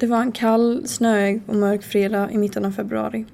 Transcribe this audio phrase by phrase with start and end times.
[0.00, 3.24] Det var en kall, snöig och mörk fredag i mitten av februari.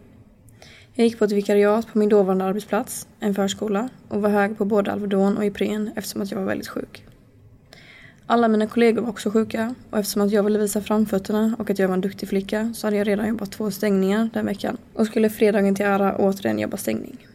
[0.95, 4.65] Jag gick på ett vikariat på min dåvarande arbetsplats, en förskola, och var hög på
[4.65, 7.05] både Alvedon och Ipren eftersom att jag var väldigt sjuk.
[8.27, 11.79] Alla mina kollegor var också sjuka och eftersom att jag ville visa framfötterna och att
[11.79, 15.07] jag var en duktig flicka så hade jag redan jobbat två stängningar den veckan och
[15.07, 17.27] skulle fredagen till ära återigen jobba stängning.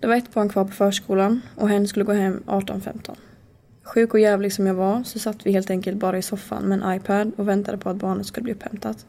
[0.00, 3.16] Det var ett barn kvar på förskolan och hen skulle gå hem 18.15.
[3.94, 6.82] Sjuk och jävlig som jag var så satt vi helt enkelt bara i soffan med
[6.82, 9.06] en iPad och väntade på att barnet skulle bli upphämtat.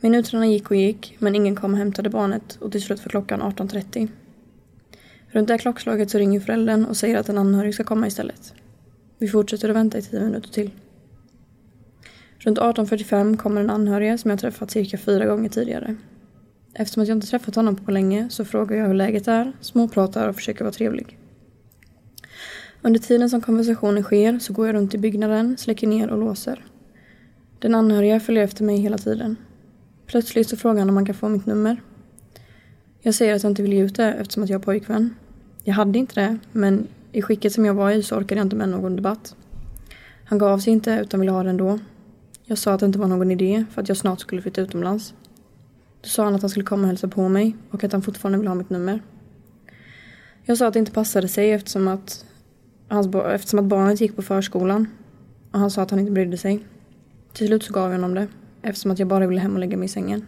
[0.00, 3.42] Minuterna gick och gick men ingen kom och hämtade barnet och till slut var klockan
[3.42, 4.08] 18.30.
[5.28, 8.54] Runt det klockslaget så ringer föräldern och säger att en anhörig ska komma istället.
[9.18, 10.70] Vi fortsätter att vänta i tio minuter till.
[12.38, 15.96] Runt 18.45 kommer en anhörig som jag träffat cirka fyra gånger tidigare.
[16.74, 20.28] Eftersom att jag inte träffat honom på länge så frågar jag hur läget är, småpratar
[20.28, 21.19] och försöker vara trevlig.
[22.82, 26.64] Under tiden som konversationen sker så går jag runt i byggnaden, släcker ner och låser.
[27.58, 29.36] Den anhöriga följer efter mig hela tiden.
[30.06, 31.82] Plötsligt så frågar han om man kan få mitt nummer.
[33.00, 35.14] Jag säger att jag inte vill ge ut det eftersom att jag har pojkvän.
[35.64, 38.56] Jag hade inte det, men i skicket som jag var i så orkade jag inte
[38.56, 39.36] med någon debatt.
[40.24, 41.78] Han gav sig inte utan ville ha det ändå.
[42.44, 45.14] Jag sa att det inte var någon idé för att jag snart skulle flytta utomlands.
[46.00, 48.38] Då sa han att han skulle komma och hälsa på mig och att han fortfarande
[48.38, 49.02] ville ha mitt nummer.
[50.44, 52.24] Jag sa att det inte passade sig eftersom att,
[52.94, 54.86] hans, eftersom att barnet gick på förskolan.
[55.50, 56.64] Och han sa att han inte brydde sig.
[57.32, 58.26] Till slut så gav jag honom det
[58.62, 60.24] eftersom att jag bara ville hem och lägga mig i sängen.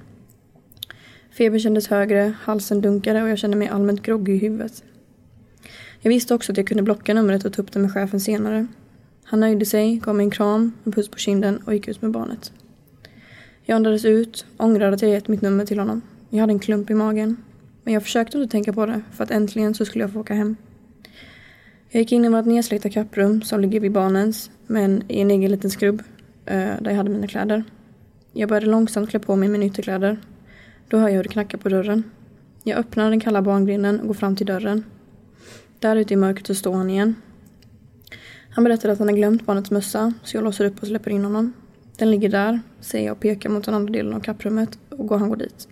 [1.31, 4.85] Febern kändes högre, halsen dunkade och jag kände mig allmänt groggy i huvudet.
[6.01, 8.67] Jag visste också att jag kunde blocka numret och ta upp det med chefen senare.
[9.25, 12.11] Han nöjde sig, gav mig en kram, en puss på kinden och gick ut med
[12.11, 12.53] barnet.
[13.65, 16.03] Jag andades ut, ångrade att jag gett mitt nummer till honom.
[16.31, 17.37] Jag hade en klump i magen.
[17.83, 20.35] Men jag försökte inte tänka på det, för att äntligen så skulle jag få åka
[20.35, 20.57] hem.
[21.95, 25.51] Jag gick in i vårt nedsläckta kapprum som ligger vid barnens, men i en egen
[25.51, 26.03] liten skrubb,
[26.47, 27.65] eh, där jag hade mina kläder.
[28.33, 30.21] Jag började långsamt klä på mig mina ytterkläder.
[30.89, 32.03] Då hör jag hur det knackar på dörren.
[32.65, 34.85] Jag öppnar den kalla barngrinden och går fram till dörren.
[35.79, 37.15] Där ute i mörkret så står han igen.
[38.51, 41.25] Han berättar att han har glömt barnets mössa, så jag låser upp och släpper in
[41.25, 41.53] honom.
[41.97, 45.19] Den ligger där, säger jag och pekar mot den andra delen av kapprummet och går
[45.19, 45.69] han går dit.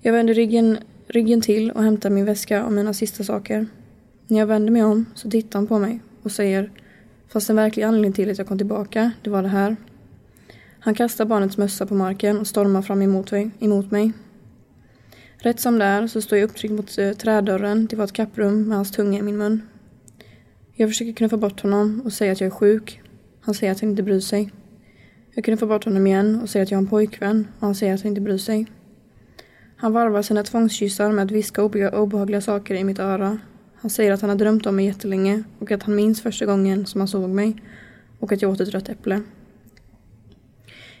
[0.00, 3.66] Jag vänder ryggen, ryggen till och hämtar min väska och mina sista saker.
[4.26, 6.70] När jag vänder mig om så tittar han på mig och säger
[7.28, 9.76] Fast den verkliga anledningen till att jag kom tillbaka, det var det här.
[10.80, 13.50] Han kastar barnets mössa på marken och stormar fram emot mig.
[13.58, 14.12] Emot mig.
[15.38, 18.76] Rätt som det är så står jag upptryckt mot eh, trädörren till vårt kapprum med
[18.76, 19.62] hans tunga i min mun.
[20.74, 23.02] Jag försöker knuffa bort honom och säga att jag är sjuk.
[23.40, 24.50] Han säger att han inte bryr sig.
[25.34, 27.94] Jag knuffar bort honom igen och säger att jag har en pojkvän och han säger
[27.94, 28.66] att han inte bryr sig.
[29.76, 33.38] Han varvar sina tvångskyssar med att viska obehagliga saker i mitt öra.
[33.82, 36.86] Han säger att han har drömt om mig jättelänge och att han minns första gången
[36.86, 37.56] som han såg mig
[38.18, 39.22] och att jag åt ett rött äpple.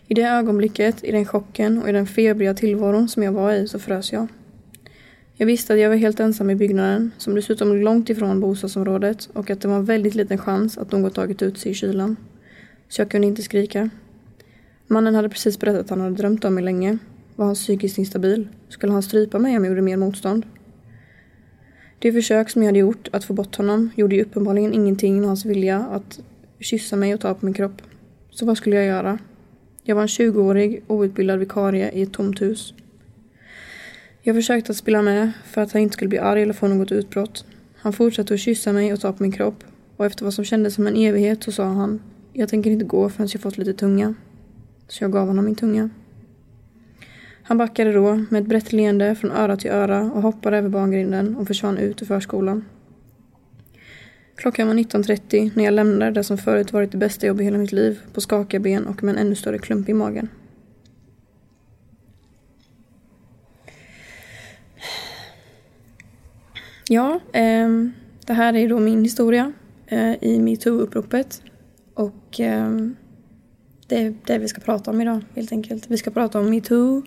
[0.08, 3.68] I det ögonblicket, i den chocken och i den febriga tillvaron som jag var i
[3.68, 4.26] så frös jag.
[5.34, 9.28] Jag visste att jag var helt ensam i byggnaden, som dessutom låg långt ifrån bostadsområdet
[9.32, 12.16] och att det var en väldigt liten chans att någon tagit ut sig i kylan.
[12.88, 13.90] Så jag kunde inte skrika.
[14.86, 16.98] Mannen hade precis berättat att han hade drömt om mig länge.
[17.36, 18.48] Var han psykiskt instabil?
[18.68, 20.46] Skulle han strypa mig om jag gjorde mer motstånd?
[22.02, 25.28] Det försök som jag hade gjort att få bort honom gjorde ju uppenbarligen ingenting med
[25.28, 26.20] hans vilja att
[26.60, 27.82] kyssa mig och ta på min kropp.
[28.30, 29.18] Så vad skulle jag göra?
[29.82, 32.74] Jag var en 20-årig outbildad vikarie i ett tomt hus.
[34.22, 36.92] Jag försökte att spela med för att han inte skulle bli arg eller få något
[36.92, 37.44] utbrott.
[37.76, 39.64] Han fortsatte att kyssa mig och ta på min kropp
[39.96, 42.02] och efter vad som kändes som en evighet så sa han
[42.32, 44.14] Jag tänker inte gå förrän jag fått lite tunga.
[44.88, 45.90] Så jag gav honom min tunga.
[47.42, 51.36] Han backade då med ett brett leende från öra till öra och hoppade över barngrinden
[51.36, 52.64] och försvann ut ur förskolan.
[54.36, 57.58] Klockan var 19.30 när jag lämnade det som förut varit det bästa jobb i hela
[57.58, 60.28] mitt liv på skakiga ben och med en ännu större klump i magen.
[66.88, 67.68] Ja, eh,
[68.26, 69.52] det här är då min historia
[69.86, 71.42] eh, i metoo-uppropet.
[71.94, 72.70] Och eh,
[73.92, 75.90] det är det vi ska prata om idag helt enkelt.
[75.90, 77.02] Vi ska prata om metoo,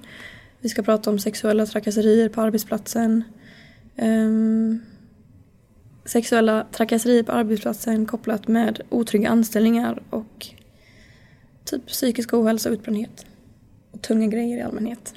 [0.60, 3.24] vi ska prata om sexuella trakasserier på arbetsplatsen.
[3.98, 4.81] Um,
[6.06, 10.48] sexuella trakasserier på arbetsplatsen kopplat med otrygga anställningar och
[11.63, 13.25] typ psykisk ohälsa och utbrändhet.
[13.92, 15.13] Och tunga grejer i allmänhet.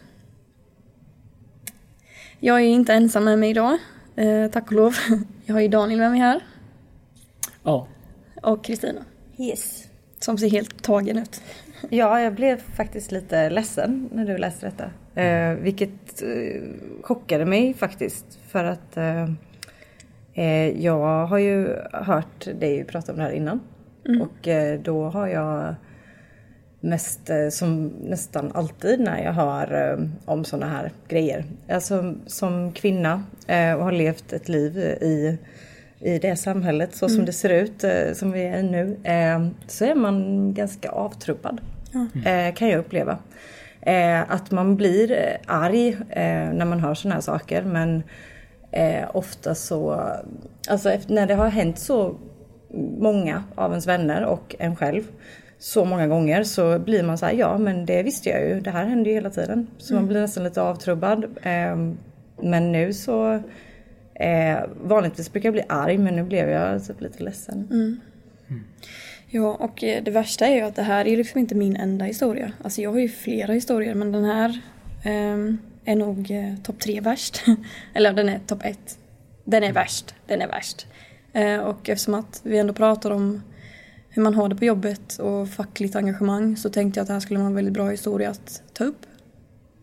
[2.40, 3.78] Jag är inte ensam med mig idag,
[4.16, 4.94] eh, tack och lov.
[5.44, 6.40] Jag har ju Daniel med mig här.
[7.62, 7.88] Ja.
[8.42, 9.04] Och Kristina.
[9.38, 9.87] Yes.
[10.18, 11.42] Som ser helt tagen ut.
[11.90, 14.90] Ja, jag blev faktiskt lite ledsen när du läste detta.
[15.20, 16.62] Eh, vilket eh,
[17.02, 18.38] chockade mig faktiskt.
[18.48, 19.30] För att eh,
[20.34, 23.60] eh jag har ju hört dig prata om det här innan.
[24.08, 24.22] Mm.
[24.22, 25.74] Och eh, då har jag
[26.80, 31.44] mest eh, som nästan alltid när jag hör om sådana här grejer.
[31.68, 35.38] Alltså som kvinna och har levt ett liv i,
[36.00, 37.26] i det samhället så som Mm.
[37.26, 41.60] det ser ut, eh, som vi är nu, eh, så är man ganska avtrubbad.
[42.24, 43.18] Eh, kan jag uppleva.
[43.80, 48.02] Eh, att man blir arg eh, när man hör sådana här saker men
[48.70, 50.02] eh, ofta så,
[50.68, 52.14] alltså efter, när det har hänt så
[52.98, 55.02] många av ens vänner och en själv
[55.58, 58.70] så många gånger så blir man så här, ja men det visste jag ju, det
[58.70, 59.66] här händer ju hela tiden.
[59.78, 61.24] Så man blir nästan lite avtrubbad.
[61.24, 61.76] Eh,
[62.42, 63.42] men nu så,
[64.18, 67.66] eh, vanligtvis brukar jag bli arg men nu blev jag typ lite ledsen.
[69.30, 72.04] Ja, och eh, det värsta är ju att det här är liksom inte min enda
[72.04, 72.52] historia.
[72.64, 74.60] Alltså jag har ju flera historier men den här
[75.04, 77.44] ehm, är nog eh, topp tre värst.
[77.94, 78.98] Eller den är topp ett.
[79.44, 80.14] Den är värst.
[80.26, 80.86] Den är värst.
[81.32, 83.42] Eh, och eftersom att vi ändå pratar om
[84.08, 87.20] hur man har det på jobbet och fackligt engagemang så tänkte jag att det här
[87.20, 89.06] skulle vara en väldigt bra historia att ta upp.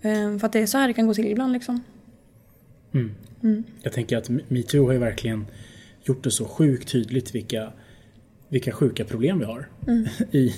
[0.01, 1.83] Eh, för att det är så här det kan gå till ibland liksom.
[3.81, 5.45] Jag tänker att metoo har ju verkligen
[6.03, 7.73] gjort det så sjukt tydligt vilka,
[8.49, 9.67] vilka sjuka problem vi har
[10.31, 10.53] i,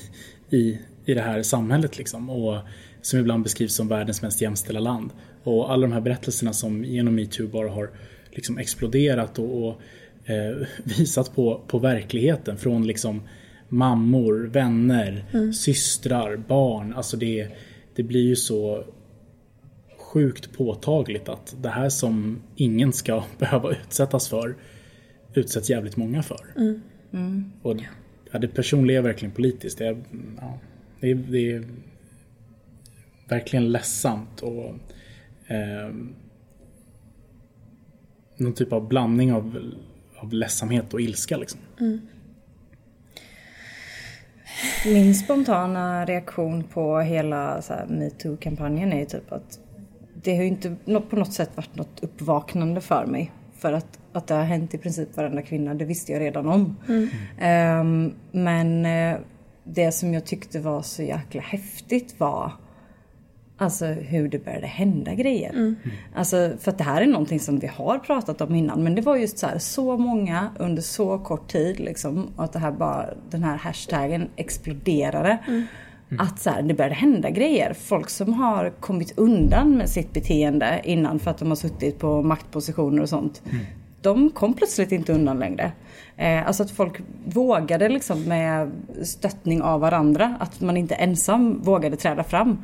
[0.50, 1.98] i, i det här samhället.
[1.98, 2.30] Liksom.
[2.30, 2.58] Och
[3.02, 5.12] som ibland beskrivs som världens mest jämställda land.
[5.44, 7.90] Och alla de här berättelserna som genom metoo bara har
[8.32, 9.82] liksom exploderat och, och
[10.26, 10.68] eh,
[10.98, 13.22] visat på, på verkligheten från liksom
[13.70, 16.94] mammor, vänner, systrar, barn.
[16.94, 17.48] Alltså det,
[17.96, 18.84] det blir ju så
[20.18, 24.56] sjukt påtagligt att det här som ingen ska behöva utsättas för
[25.34, 26.46] utsätts jävligt många för.
[27.62, 27.76] Och
[28.32, 29.78] ja, det personliga är verkligen politiskt.
[29.78, 30.04] Det är,
[30.42, 30.60] ja,
[31.00, 31.66] det är, det är
[33.30, 34.66] verkligen ledsamt och
[35.48, 35.94] eh,
[38.38, 39.72] någon typ av blandning av,
[40.16, 41.60] av ledsamhet och ilska liksom.
[44.86, 49.60] Min spontana reaktion på hela metoo-kampanjen är ju typ att
[50.28, 50.76] det har ju inte
[51.10, 53.32] på något sätt varit något uppvaknande för mig.
[53.58, 56.76] För att, att det har hänt i princip varenda kvinna, det visste jag redan om.
[57.40, 59.20] Ehm, men eh,
[59.64, 62.52] det som jag tyckte var så jäkla häftigt var
[63.60, 65.76] Alltså hur det började hända grejer.
[66.16, 69.02] Alltså för att det här är någonting som vi har pratat om innan men det
[69.02, 72.28] var just så här så många under så kort tid liksom.
[72.36, 75.38] Och att det här bara, den här hashtaggen exploderade.
[76.20, 77.74] Att så här, det började hända grejer.
[77.74, 82.22] Folk som har kommit undan med sitt beteende innan för att de har suttit på
[82.22, 83.42] maktpositioner och sånt.
[84.02, 85.72] De kom plötsligt inte undan längre.
[86.18, 88.72] Eh, alltså att folk vågade liksom med
[89.04, 90.36] stöttning av varandra.
[90.40, 92.58] Att man inte ensam vågade träda fram.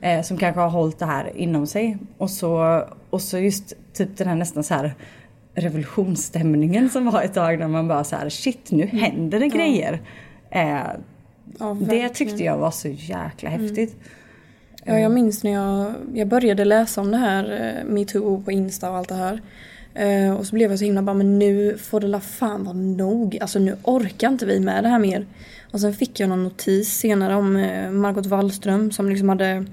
[0.00, 1.98] Eh, som kanske har hållit det här inom sig.
[2.18, 4.94] Och så, och så just typ den här nästan så här
[5.54, 10.00] revolutionsstämningen som var ett tag när man bara så här shit nu händer det grejer.
[10.50, 10.80] Eh,
[11.58, 13.96] Ja, det tyckte jag var så jäkla häftigt.
[14.84, 18.90] Ja, jag minns när jag, jag började läsa om det här, eh, metoo på Insta
[18.90, 19.42] och allt det här.
[19.94, 22.76] Eh, och så blev jag så himla bara, men nu får det la fan vara
[22.76, 23.38] nog.
[23.40, 25.26] Alltså nu orkar inte vi med det här mer.
[25.72, 29.64] Och sen fick jag någon notis senare om eh, Margot Wallström som liksom hade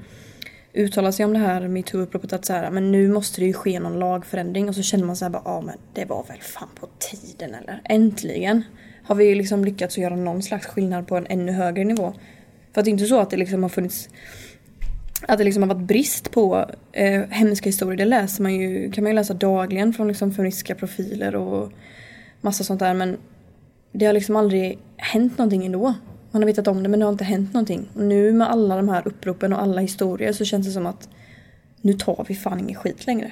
[0.74, 3.80] uttalat sig om det här metoo-uppropet att så här, men nu måste det ju ske
[3.80, 4.70] någon lagförändring.
[4.70, 7.56] Och så känner man så här bara, ja men det var väl fan på tiden
[7.56, 7.82] eller?
[7.84, 8.64] Äntligen
[9.04, 12.14] har vi liksom lyckats göra någon slags skillnad på en ännu högre nivå.
[12.74, 14.10] För att det är inte så att det liksom har funnits
[15.28, 19.04] att det liksom har varit brist på eh, hemska historier, det läser man ju, kan
[19.04, 21.72] man ju läsa dagligen från liksom feministiska profiler och
[22.42, 23.18] massa sånt där men
[23.92, 25.94] det har liksom aldrig hänt någonting ändå.
[26.32, 27.90] Man har vetat om det men det har inte hänt någonting.
[27.96, 31.10] Och nu med alla de här uppropen och alla historier så känns det som att
[31.82, 33.32] nu tar vi fan ingen skit längre.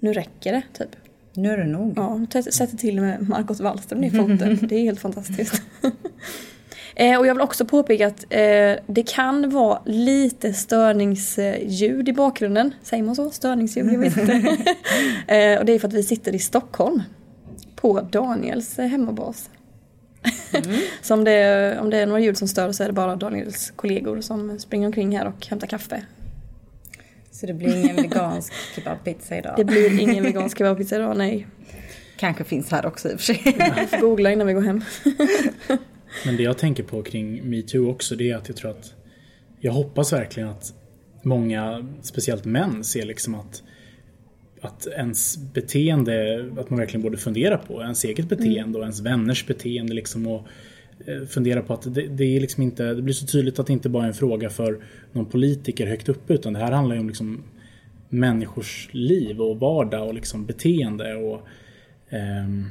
[0.00, 0.96] Nu räcker det typ.
[1.34, 1.92] Nu är det nog.
[1.96, 4.58] Ja, t- sätter till med Margot Wallström i foten.
[4.62, 5.62] Det är helt fantastiskt.
[6.96, 12.74] Eh, och jag vill också påpeka att eh, det kan vara lite störningsljud i bakgrunden.
[12.82, 13.30] Säger man så?
[13.30, 13.92] Störningsljud?
[13.92, 14.32] Jag vet inte.
[15.34, 17.02] eh, och det är för att vi sitter i Stockholm.
[17.76, 19.50] På Daniels eh, hemmabas.
[21.02, 23.72] så om det, om det är några ljud som stör så är det bara Daniels
[23.76, 26.02] kollegor som springer omkring här och hämtar kaffe.
[27.40, 29.54] Så det blir ingen vegansk kebabpizza idag.
[29.56, 31.46] Det blir ingen vegansk kebabpizza idag, nej.
[32.16, 33.36] Kanske finns här också i och för sig.
[33.88, 34.84] Får googla innan vi går hem.
[36.24, 38.94] Men det jag tänker på kring metoo också det är att jag tror att
[39.60, 40.74] jag hoppas verkligen att
[41.22, 43.62] många, speciellt män, ser liksom att
[44.60, 49.46] att ens beteende, att man verkligen borde fundera på ens eget beteende och ens vänners
[49.46, 50.46] beteende liksom och
[51.28, 53.88] fundera på att det, det är liksom inte, det blir så tydligt att det inte
[53.88, 54.78] bara är en fråga för
[55.12, 57.42] någon politiker högt uppe utan det här handlar ju om liksom
[58.08, 61.40] människors liv och vardag och liksom beteende och
[62.08, 62.64] ehm,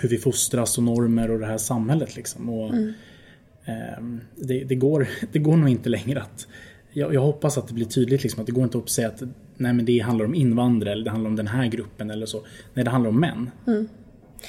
[0.00, 2.48] hur vi fostras och normer och det här samhället liksom.
[2.48, 2.74] Och,
[3.64, 6.48] Ehm, det, det, går, det går nog inte längre att...
[6.96, 9.22] Jag, jag hoppas att det blir tydligt liksom, att det går inte att säga att
[9.56, 12.44] nej, men det handlar om invandrare eller det handlar om den här gruppen eller så.
[12.74, 13.50] Nej, det handlar om män.
[13.66, 13.88] Mm.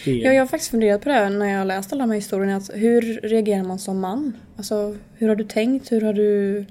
[0.05, 0.11] Det...
[0.11, 2.55] Ja, jag har faktiskt funderat på det när jag läst alla de här historierna.
[2.55, 4.37] Att hur reagerar man som man?
[4.57, 5.91] Alltså, hur har du tänkt?
[5.91, 6.65] Hur har du...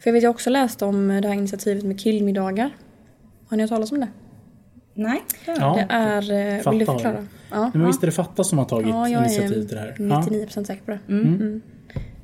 [0.00, 2.70] För jag vet, jag har också läst om det här initiativet med killmiddagar.
[3.48, 4.08] Har ni hört talas om det?
[4.94, 5.22] Nej.
[5.46, 6.58] Ja, det är...
[6.58, 7.26] Fatta vill du förklara?
[7.50, 9.94] Ja, men visst är det Fatta som har tagit ja, initiativ till det här?
[9.98, 10.98] Jag är 99% säker på det.
[11.08, 11.34] Mm.
[11.34, 11.62] Mm.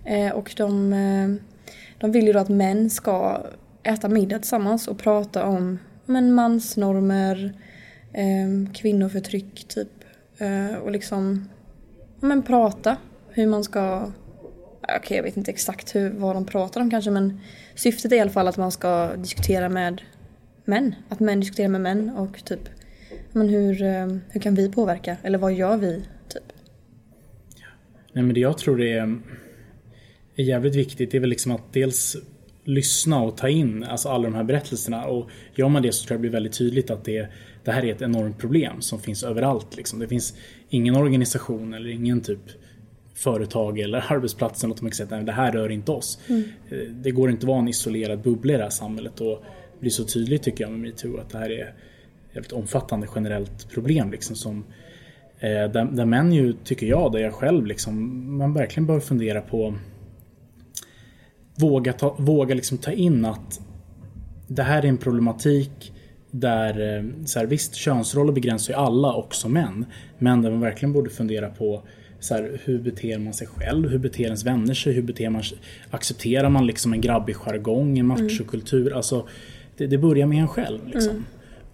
[0.05, 1.29] Eh, och de, eh,
[1.99, 3.41] de vill ju då att män ska
[3.83, 7.53] äta middag tillsammans och prata om men, mansnormer,
[8.13, 10.04] eh, kvinnoförtryck typ.
[10.45, 11.49] Eh, och liksom
[12.21, 12.97] men, prata
[13.29, 14.13] hur man ska
[14.83, 17.41] Okej, okay, jag vet inte exakt hur, vad de pratar om kanske men
[17.75, 20.03] syftet är i alla fall att man ska diskutera med
[20.65, 20.95] män.
[21.09, 22.61] Att män diskuterar med män och typ
[23.33, 25.17] men hur, eh, hur kan vi påverka?
[25.23, 26.03] Eller vad gör vi?
[26.29, 26.43] Typ?
[28.13, 29.19] Nej men det jag tror är,
[30.37, 32.17] är jävligt viktigt det är väl liksom att dels
[32.65, 36.15] lyssna och ta in alltså alla de här berättelserna och gör man det så tror
[36.15, 37.29] jag det blir väldigt tydligt att det,
[37.65, 39.77] det här är ett enormt problem som finns överallt.
[39.77, 39.99] Liksom.
[39.99, 40.35] Det finns
[40.69, 42.41] ingen organisation eller ingen typ
[43.15, 46.19] företag eller arbetsplats som kan säga att det här rör inte oss.
[46.29, 46.43] Mm.
[46.71, 49.43] Eh, det går inte att vara en isolerad bubbla i det här samhället och
[49.73, 51.75] det blir så tydligt tycker jag med metoo att det här är
[52.33, 54.65] jävligt omfattande generellt problem liksom som
[55.39, 59.41] eh, där, där män ju, tycker jag, där jag själv liksom, man verkligen bör fundera
[59.41, 59.75] på
[61.57, 63.61] våga ta, våga liksom ta in att
[64.47, 65.94] det här är en problematik
[66.41, 69.87] där, eh, så här, visst könsroller begränsar ju alla, också män.
[70.19, 71.83] Men där man verkligen borde fundera på
[72.21, 73.89] så här, hur beter man sig själv?
[73.91, 74.93] Hur beter ens vänner sig?
[74.93, 75.43] Hur beter man
[75.91, 78.87] Accepterar man liksom en grabbig jargong, en machokultur?
[78.87, 78.97] Mm.
[78.97, 79.29] Alltså,
[79.77, 80.89] det, det, börjar med en själv.
[80.89, 81.11] Liksom.
[81.11, 81.25] Mm.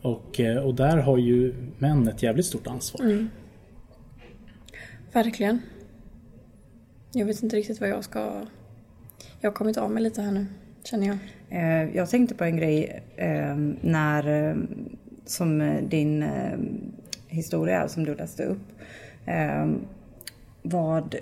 [0.02, 3.00] Och, eh, och där har ju män ett jävligt stort ansvar.
[3.04, 3.28] Mm.
[5.12, 5.62] Verkligen.
[7.12, 8.46] Jag vet inte riktigt vad jag ska...
[9.40, 10.46] Jag har kommit av mig lite här nu,
[10.84, 11.18] känner jag.
[11.50, 14.56] Eh, jag tänkte på en grej eh, när, eh,
[15.24, 16.58] som eh, din eh,
[17.28, 18.58] historia som du läste upp.
[20.62, 21.16] Vad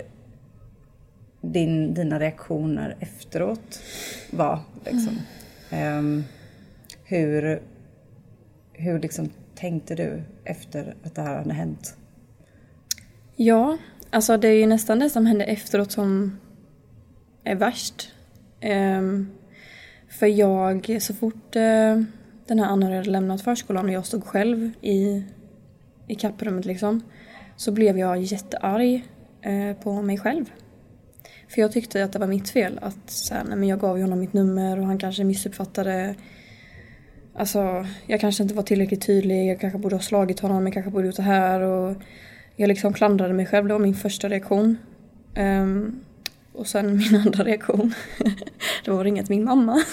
[1.41, 3.81] din, dina reaktioner efteråt
[4.31, 4.59] var.
[4.85, 5.17] Liksom.
[5.69, 6.23] Mm.
[7.03, 7.61] Hur
[8.79, 11.97] hur liksom tänkte du efter att det här hade hänt?
[13.35, 13.77] Ja,
[14.09, 16.39] alltså det är ju nästan det som hände efteråt som
[17.43, 18.13] är värst.
[18.61, 19.31] Um,
[20.09, 22.01] för jag, så fort eh,
[22.47, 25.23] den här anhöriga hade lämnat förskolan och jag stod själv i,
[26.07, 27.01] i kapprummet liksom,
[27.55, 29.05] så blev jag jättearg
[29.41, 30.45] eh, på mig själv.
[31.49, 32.79] För jag tyckte att det var mitt fel.
[32.81, 36.15] Att så här, nej, men jag gav ju honom mitt nummer och han kanske missuppfattade
[37.39, 40.91] Alltså, jag kanske inte var tillräckligt tydlig, jag kanske borde ha slagit honom, jag kanske
[40.91, 41.95] borde gjort det här och
[42.55, 44.77] jag liksom klandrade mig själv, det var min första reaktion.
[45.37, 46.01] Um,
[46.59, 47.93] och sen min andra reaktion,
[48.85, 49.83] det var att ringa till min mamma.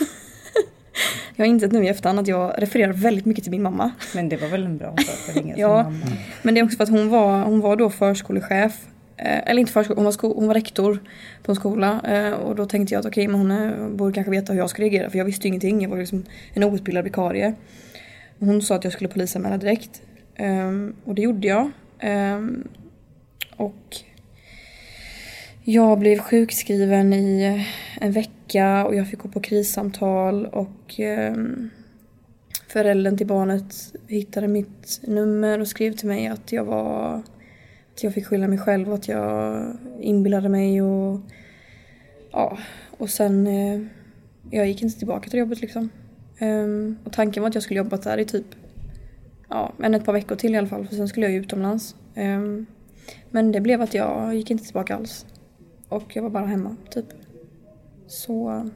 [1.37, 3.91] jag har insett nu i efterhand att jag refererar väldigt mycket till min mamma.
[4.15, 6.07] Men det var väl en bra sak att ringa till ja, mamma?
[6.43, 8.73] Men det är också för att hon var, hon var då förskolechef
[9.19, 10.99] Eh, eller inte förskola, hon var, sko, hon var rektor
[11.43, 14.13] på en skola eh, och då tänkte jag att okej, okay, men hon är, borde
[14.13, 15.83] kanske veta hur jag ska reagera för jag visste ju ingenting.
[15.83, 17.55] Jag var liksom en outbildad vikarie.
[18.39, 20.03] Hon sa att jag skulle polisanmäla direkt
[20.39, 21.71] um, och det gjorde jag.
[22.03, 22.69] Um,
[23.57, 23.97] och
[25.69, 31.71] jag blev sjukskriven i eh, en vecka och jag fick gå på krissamtal och ehm,
[32.69, 37.23] föräldern till barnet hittade mitt nummer och skrev till mig att jag var
[37.93, 39.63] att jag fick skylla mig själv och att jag
[40.01, 41.21] inbillade mig och
[42.33, 42.59] ja,
[42.99, 43.81] och sen eh,
[44.51, 45.89] jag gick inte tillbaka till jobbet liksom.
[46.39, 48.47] Ehm, och tanken var att jag skulle jobba där i typ
[49.49, 51.97] ja, men ett par veckor till i alla fall för sen skulle jag ju utomlands.
[52.15, 52.67] Ehm,
[53.31, 55.27] men det blev att jag gick inte tillbaka alls.
[55.89, 57.07] Och jag var bara hemma typ.
[58.07, 58.71] Så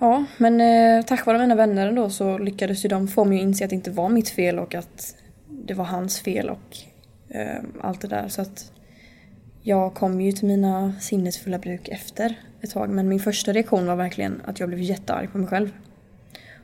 [0.00, 3.42] Ja, men eh, tack vare mina vänner då så lyckades ju de få mig att
[3.42, 5.16] inse att det inte var mitt fel och att
[5.48, 6.76] det var hans fel och
[7.28, 8.28] eh, allt det där.
[8.28, 8.72] Så att
[9.62, 12.90] jag kom ju till mina sinnesfulla bruk efter ett tag.
[12.90, 15.70] Men min första reaktion var verkligen att jag blev jättearg på mig själv.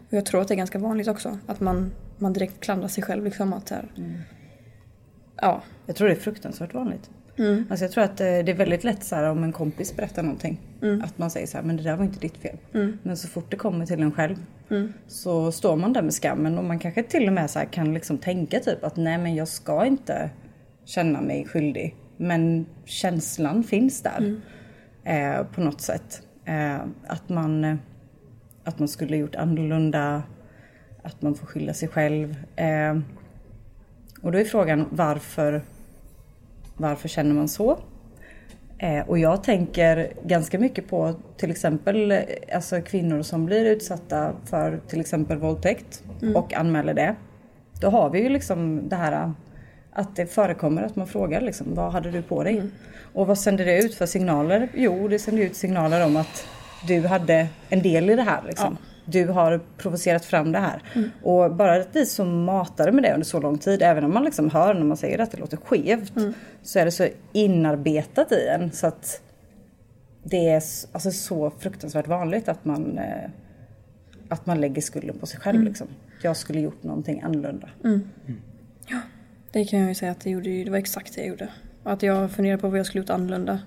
[0.09, 1.39] Och jag tror att det är ganska vanligt också.
[1.47, 3.53] Att man, man direkt klandrar sig själv liksom.
[3.53, 4.13] Att här, mm.
[5.37, 5.63] Ja.
[5.87, 7.11] Jag tror det är fruktansvärt vanligt.
[7.37, 7.65] Mm.
[7.71, 10.23] Alltså jag tror att eh, det är väldigt lätt så här, om en kompis berättar
[10.23, 10.61] någonting.
[10.83, 11.03] Mm.
[11.03, 12.57] Att man säger så här, men det där var inte ditt fel.
[12.75, 12.99] Mm.
[13.03, 14.37] Men så fort det kommer till en själv
[14.71, 14.93] mm.
[15.07, 18.19] så står man där med skammen och man kanske till och med så kan liksom
[18.19, 20.31] tänka typ att nej men jag ska inte
[20.85, 21.97] känna mig skyldig.
[22.17, 24.19] Men känslan finns där
[25.05, 25.39] mm.
[25.39, 26.23] eh, på något sätt.
[26.45, 27.77] Eh, att, man, eh,
[28.65, 30.23] att man skulle gjort annorlunda,
[31.03, 32.37] att man får skylla sig själv.
[32.57, 32.99] Eh,
[34.21, 35.63] och då är frågan varför,
[36.77, 37.79] varför känner man så?
[38.79, 42.19] Eh, och jag tänker ganska mycket på till exempel eh,
[42.55, 46.37] alltså kvinnor som blir utsatta för till exempel våldtäkt Mm.
[46.37, 47.15] och anmäler det.
[47.81, 49.33] Då har vi ju liksom det här
[49.93, 52.55] att det förekommer att man frågar liksom, vad hade du på dig?
[52.59, 52.71] Mm.
[53.13, 54.69] Och vad sänder det ut för signaler?
[54.75, 56.47] Jo, det sänder ut signaler om att
[56.89, 58.43] du hade en del i det här.
[58.47, 58.77] Liksom.
[59.05, 60.83] Du har provocerat fram det här.
[60.95, 61.11] Mm.
[61.23, 64.25] Och bara att vi som matade med det under så lång tid, även om man
[64.25, 66.35] liksom hör när man säger att det låter skevt, Mm.
[66.63, 69.21] så är det så inarbetat i en så att
[70.23, 70.55] det är
[70.93, 73.31] alltså, så fruktansvärt vanligt att man, eh,
[74.29, 75.57] att man lägger skulden på sig själv.
[75.57, 75.69] Mm.
[75.69, 75.87] Liksom.
[76.23, 77.69] Jag skulle gjort någonting annorlunda.
[79.53, 81.49] Det kan jag ju säga att det, gjorde, det var exakt det jag gjorde.
[81.85, 83.59] Att jag funderade på vad jag skulle gjort annorlunda.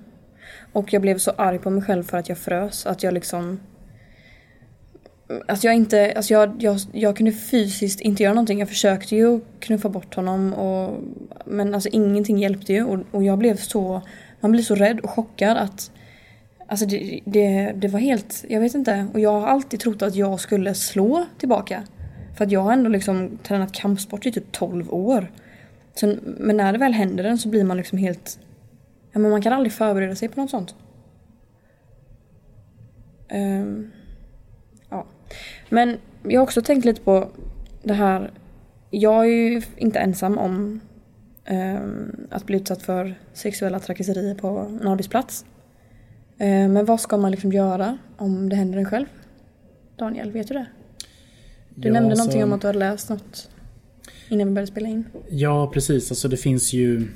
[0.74, 2.86] Och jag blev så arg på mig själv för att jag frös.
[2.86, 3.60] Att jag liksom...
[5.48, 8.60] Alltså jag inte, alltså jag, jag, jag kunde fysiskt inte göra någonting.
[8.60, 11.04] Jag försökte ju knuffa bort honom och...
[11.46, 14.02] Men alltså ingenting hjälpte ju och, och jag blev så...
[14.40, 15.92] Man blir så rädd och chockad att...
[16.68, 18.46] Alltså det, det, det var helt...
[18.50, 19.08] Jag vet inte.
[19.14, 21.84] Och jag har alltid trott att jag skulle slå tillbaka.
[22.38, 25.32] För att jag har ändå liksom tränat kampsport i typ 12 år.
[25.96, 28.40] Så, men när det väl händer den så blir man liksom helt...
[29.12, 30.76] Ja, men man kan aldrig förbereda sig på något sånt.
[33.32, 33.92] Um.
[35.70, 37.28] Men jag har också tänkt lite på
[37.84, 38.32] det här.
[38.90, 40.80] Jag är ju inte ensam om
[41.46, 45.46] ehm, att bli utsatt för sexuella trakasserier på en arbetsplats.
[46.38, 49.06] Ehm, men vad ska man liksom göra om det händer en själv?
[49.98, 50.66] Daniel, vet du det?
[51.76, 53.50] Du Ja, nämnde alltså- någonting om att du hade läst något
[54.30, 55.04] innan vi började spela in.
[55.30, 56.12] Ja, precis.
[56.12, 57.08] Alltså det finns ju...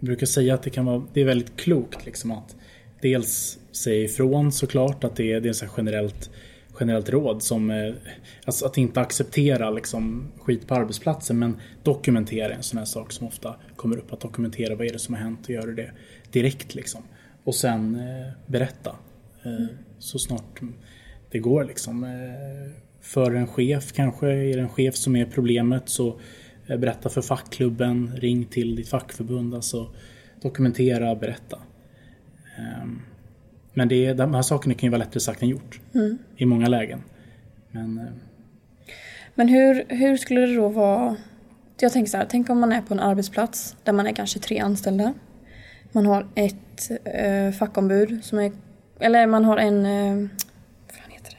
[0.00, 1.02] Jag brukar säga att det kan vara...
[1.12, 2.56] Det är väldigt klokt liksom att
[3.00, 6.30] dels säga ifrån såklart att det är, det är så generellt,
[6.80, 7.70] generellt råd som...
[7.70, 7.94] eh,
[8.44, 13.26] Alltså att inte acceptera liksom skit på arbetsplatsen men dokumentera en sån här sak som
[13.26, 14.12] ofta kommer upp.
[14.12, 15.90] Att dokumentera vad är det som har hänt och göra det
[16.32, 17.02] direkt liksom.
[17.44, 18.96] Och sen eh, berätta.
[19.44, 19.66] Eh,
[19.98, 20.60] Så snart
[21.30, 22.06] det går liksom.
[23.00, 26.20] För en chef kanske, är det en chef som är problemet så
[26.66, 29.54] berätta för fackklubben, ring till ditt fackförbund.
[29.54, 29.94] Alltså
[30.42, 31.58] dokumentera, berätta.
[32.58, 33.02] Ehm,
[33.74, 35.80] Men det, är- de här sakerna kan ju vara lättare sagt än gjort.
[36.36, 37.02] I många lägen.
[37.70, 38.04] Men eh,
[39.34, 41.16] Men hur, hur skulle det då vara?
[41.80, 44.38] Jag tänker så här, tänk om man är på en arbetsplats där man är kanske
[44.38, 45.14] tre anställda.
[45.92, 48.52] Man har ett eh, fackombud som är,
[49.00, 50.14] eller man har en, eh,
[50.86, 51.38] vad fan heter det?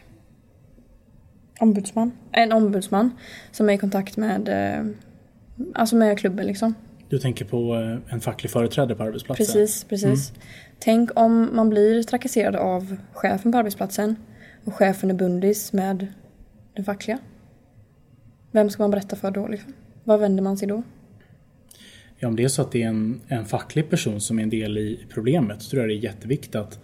[1.60, 2.12] Ombudsman.
[2.32, 3.12] En ombudsman
[3.52, 4.86] som är i kontakt med, eh,
[5.76, 6.74] alltså med klubben liksom.
[7.16, 9.46] Du tänker på eh, en facklig företrädare på arbetsplatsen?
[9.46, 10.34] Precis, precis.
[10.80, 14.16] Tänk om man blir trakasserad av chefen på arbetsplatsen
[14.66, 16.08] och chefen är bundis med
[16.76, 17.20] den fackliga.
[18.52, 19.74] Vem ska man berätta för då liksom?
[20.04, 20.84] Var vänder man sig då?
[22.20, 24.50] Ja, om det är så att det är en, en facklig person som är en
[24.50, 26.80] del i problemet så tror jag det är jätteviktigt att,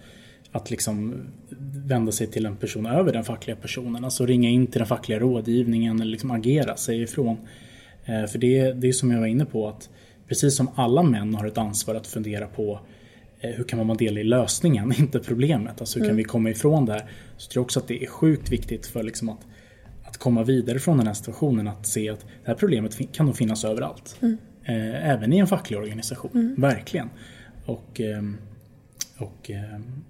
[0.51, 1.27] att liksom
[1.85, 4.05] vända sig till en person över den fackliga personen.
[4.05, 7.37] Alltså ringa in till den fackliga rådgivningen eller liksom agera, säga ifrån.
[8.05, 9.89] Eh, för det, det är som jag var inne på att
[10.31, 12.79] precis som alla män har ett ansvar att fundera på
[13.39, 15.81] eh, hur kan man vara del i lösningen, inte problemet.
[15.81, 17.11] Alltså hur kan vi komma ifrån det här?
[17.37, 19.45] Så tror jag också att det är sjukt viktigt för liksom att,
[20.03, 21.67] att komma vidare från den här situationen.
[21.67, 24.17] Att se att det här problemet kan nog finnas överallt.
[24.63, 27.09] Eh, även i en facklig organisation, verkligen.
[27.65, 28.37] Och, ehm,
[29.17, 30.03] och ehm,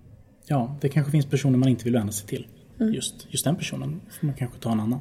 [0.47, 2.47] ja, det kanske finns personer man inte vill vända sig till.
[2.93, 4.99] Just, just den personen får man kanske ta en annan.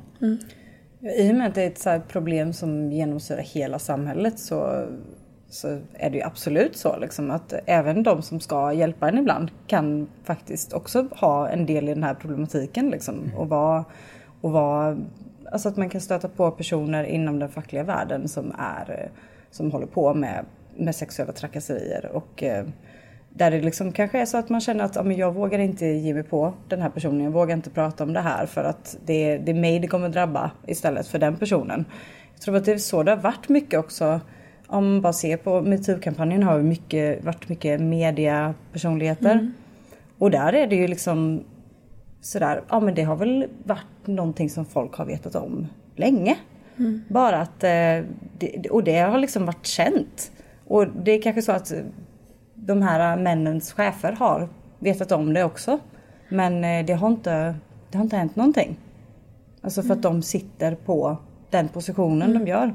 [1.02, 4.86] I och med att det är ett så problem som genomsyrar hela samhället så,
[5.48, 9.50] så är det ju absolut så liksom att även de som ska hjälpa en ibland
[9.66, 13.84] kan faktiskt också ha en del i den här problematiken liksom och vara,
[14.40, 14.98] och vara
[15.52, 19.10] alltså att man kan stöta på personer inom den fackliga världen som är
[19.50, 20.44] som håller på med,
[20.76, 22.66] med sexuella trakasserier och eh,
[23.34, 25.86] där det liksom kanske är så att man känner att ja, men jag vågar inte
[25.86, 27.20] ge mig på den här personen.
[27.20, 30.08] Jag vågar inte prata om det här för att det, det är mig det kommer
[30.08, 31.84] drabba istället för den personen.
[32.34, 34.20] Jag tror att det är så det har varit mycket också.
[34.66, 39.52] Om man bara ser på metoo-kampanjen har ju mycket, varit mycket mediapersonligheter.
[40.18, 41.44] Och där är det ju liksom
[42.20, 45.66] sådär, ja men det har väl varit någonting som folk har vetat om
[45.96, 46.36] länge.
[47.08, 50.32] Bara att, eh, och det har liksom varit känt.
[50.66, 51.72] Och det är kanske så att
[52.66, 55.78] de här männens chefer har vetat om det också.
[56.28, 57.54] Men eh, det har inte,
[57.90, 58.76] det har inte hänt någonting.
[59.60, 61.16] Alltså för att de sitter på
[61.50, 62.74] den positionen de gör.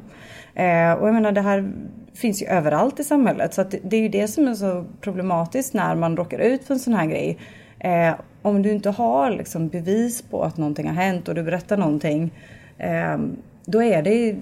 [0.53, 1.71] Eh, och jag menar det här
[2.13, 3.53] finns ju överallt i samhället.
[3.53, 6.73] Så det, det är ju det som är så problematiskt när man råkar ut för
[6.73, 7.37] en sån här grej.
[7.79, 11.77] Eh, om du inte har liksom bevis på att någonting har hänt och du berättar
[11.77, 12.31] någonting.
[12.77, 13.17] Eh,
[13.65, 14.35] då är det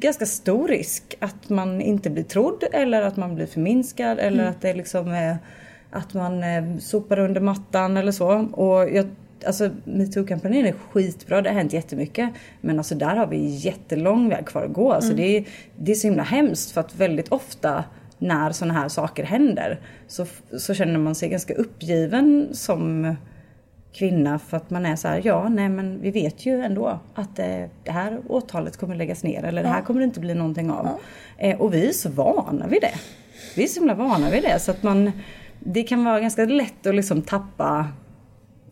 [0.00, 4.50] ganska stor risk att man inte blir trodd eller att man blir förminskad eller Mm.
[4.50, 5.38] att det liksom är
[5.90, 8.28] att man eh, sopar under mattan eller så.
[8.52, 9.06] Och jag,
[9.46, 12.30] alltså metoo-kampanjen är skitbra, det har hänt jättemycket.
[12.60, 14.92] Men alltså där har vi jättelång väg kvar att gå.
[14.92, 15.22] Alltså Mm.
[15.22, 15.44] det, är,
[15.76, 17.84] det är så himla hemskt för att väldigt ofta
[18.18, 19.78] när sådana här saker händer
[20.08, 20.26] så,
[20.58, 23.14] så känner man sig ganska uppgiven som
[23.98, 27.38] kvinna för att man är så här, ja nej men vi vet ju ändå att
[27.38, 30.70] eh, det här åtalet kommer läggas ner eller det här kommer det inte bli någonting
[30.70, 30.88] av.
[31.38, 32.94] Eh, och vi är så vana vid det.
[33.56, 35.12] Vi är så himla vana vid det så att man,
[35.60, 37.86] det kan vara ganska lätt att liksom tappa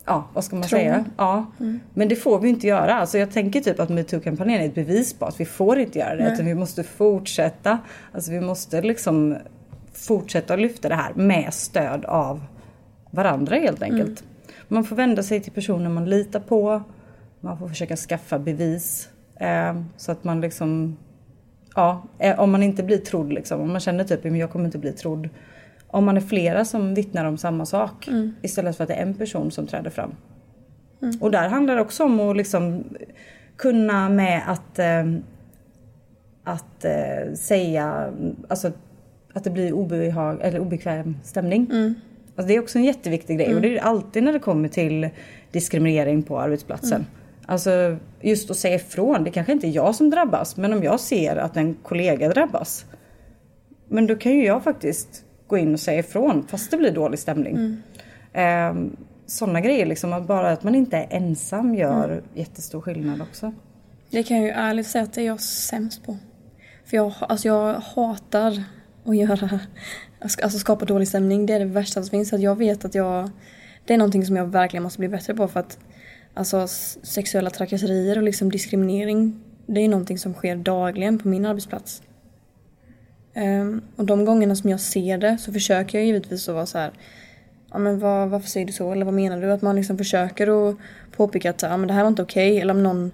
[0.07, 0.81] Ja, vad ska man Tron.
[0.81, 1.05] säga?
[1.17, 1.47] Ja.
[1.95, 2.95] Men det får vi inte göra.
[2.95, 6.17] Alltså jag tänker typ att metoo-kampanjen är ett bevis på att vi får inte göra
[6.17, 6.33] det.
[6.33, 7.79] Utan vi måste fortsätta.
[8.13, 9.37] Alltså vi måste liksom
[9.93, 12.41] fortsätta lyfta det här med stöd av
[13.11, 14.25] varandra helt enkelt.
[14.75, 16.83] Man får vända sig till personer man litar på.
[17.41, 19.09] Man får försöka skaffa bevis.
[19.41, 20.97] Eh, så att man liksom,
[21.75, 23.61] ja, eh, om man inte blir trodd liksom.
[23.61, 25.29] Om man känner typ, men jag kommer inte bli trodd.
[25.87, 28.09] Om man är flera som vittnar om samma sak.
[28.43, 30.15] Istället för att det är en person som träder fram.
[31.21, 32.85] Och där handlar det också om att liksom
[33.57, 35.05] kunna med att, eh,
[36.45, 38.13] att eh, säga,
[38.49, 38.73] alltså
[39.33, 41.95] att det blir obehag, eller obekväm stämning.
[42.37, 45.09] Alltså det är också en jätteviktig grej och det är alltid när det kommer till
[45.53, 47.07] diskriminering på arbetsplatsen.
[47.47, 51.01] Alltså just att säga ifrån, det kanske inte är jag som drabbas men om jag
[51.01, 52.85] ser att en kollega drabbas.
[53.89, 57.19] Men då kan ju jag faktiskt gå in och säga ifrån fast det blir dålig
[57.19, 57.77] stämning.
[58.33, 58.75] Eh,
[59.27, 63.53] Sådana grejer liksom, att bara att man inte är ensam gör jättestor skillnad också.
[64.11, 66.17] Det kan jag ju ärligt säga att det är jag sämst på.
[66.85, 68.65] För jag, alltså jag hatar
[69.05, 69.61] att göra,
[70.21, 71.47] alltså skapa dålig stämning.
[71.47, 72.33] Det är det värsta som finns.
[72.33, 73.31] Att jag vet att jag,
[73.85, 75.79] det är någonting som jag verkligen måste bli bättre på för att
[76.35, 76.67] alltså
[77.03, 82.03] sexuella trakasserier och liksom diskriminering, det är någonting som sker dagligen på min arbetsplats.
[83.37, 86.79] Um, och de gångerna som jag ser det så försöker jag givetvis att vara så
[86.79, 86.93] här.
[87.71, 88.93] Ja men vad, varför säger du så?
[88.93, 89.53] Eller vad menar du?
[89.53, 90.77] Att man liksom försöker att
[91.17, 92.61] påpeka att ja, men det här var inte okej.
[92.61, 93.11] Eller om någon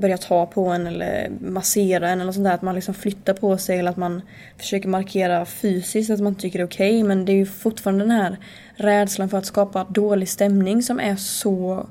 [0.00, 2.54] börja ta på en eller massera en eller sånt där.
[2.54, 4.22] Att man liksom flyttar på sig eller att man
[4.56, 7.02] försöker markera fysiskt att man tycker det är okej.
[7.02, 8.36] Men det är ju fortfarande den här
[8.74, 11.86] rädslan för att skapa dålig stämning som är så...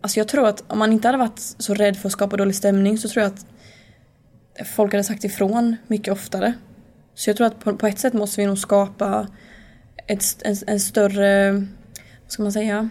[0.00, 2.54] Alltså jag tror att om man inte hade varit så rädd för att skapa dålig
[2.54, 3.46] stämning så tror jag att
[4.68, 6.52] folk hade sagt ifrån mycket oftare.
[7.14, 9.28] Så jag tror att på, på ett sätt måste vi nog skapa
[10.06, 11.52] ett, en, en större,
[12.22, 12.90] vad ska man säga?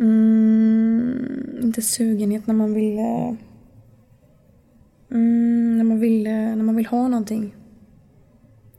[0.00, 2.98] Mm, inte sugenhet när man vill...
[2.98, 3.32] eh,
[5.10, 7.54] Mm, när man vill, eh, när man vill ha någonting.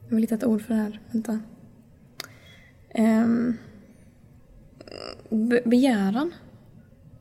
[0.08, 1.00] Jag vill hitta ett ord för det här.
[1.12, 1.40] Vänta.
[2.96, 3.58] Um,
[5.30, 6.34] be, begäran.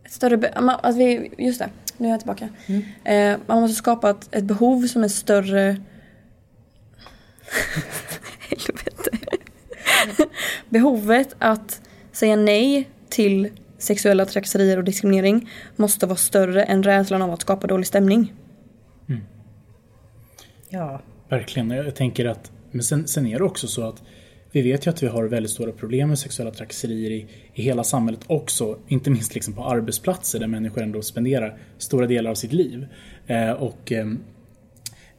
[0.05, 0.37] Ett större...
[0.37, 2.49] Be, att vi, just det, nu är jag tillbaka.
[3.05, 5.67] Eh, man måste skapa ett, ett behov som är större...
[8.39, 9.19] Helvete.
[10.69, 11.81] Behovet att
[12.13, 17.67] säga nej till sexuella trakasserier och diskriminering måste vara större än rädslan av att skapa
[17.67, 18.33] dålig stämning.
[20.69, 21.01] Ja.
[21.29, 21.71] Verkligen.
[21.71, 24.03] Jag jag tänker att, men sen, sen är det också så att
[24.53, 27.85] vi vet ju att vi har väldigt stora problem med sexuella trakasserier i, i hela
[27.85, 28.79] samhället också.
[28.89, 32.87] Inte minst liksom på arbetsplatser där människor ändå spenderar stora delar av sitt liv.
[33.27, 34.07] Eh, och eh,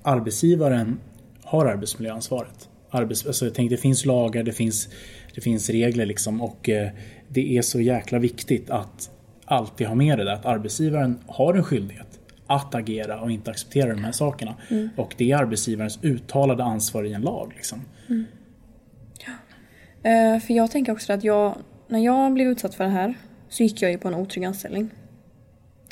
[0.01, 0.99] arbetsgivaren
[1.43, 2.69] har arbetsmiljöansvaret.
[2.89, 4.89] Arbets, alltså jag tänker, det finns lagar, det finns,
[5.35, 6.89] det finns regler liksom och eh,
[7.33, 9.09] det är så jäkla viktigt att
[9.45, 13.93] alltid ha med det där att arbetsgivaren har en skyldighet att agera och inte acceptera
[13.93, 14.55] de här sakerna.
[14.95, 17.53] Och det är arbetsgivarens uttalade ansvar i en lag.
[17.55, 17.81] Liksom.
[20.03, 23.13] Eh, för jag tänker också att jag, när jag blev utsatt för det här
[23.49, 24.89] så gick jag ju på en otrygg anställning.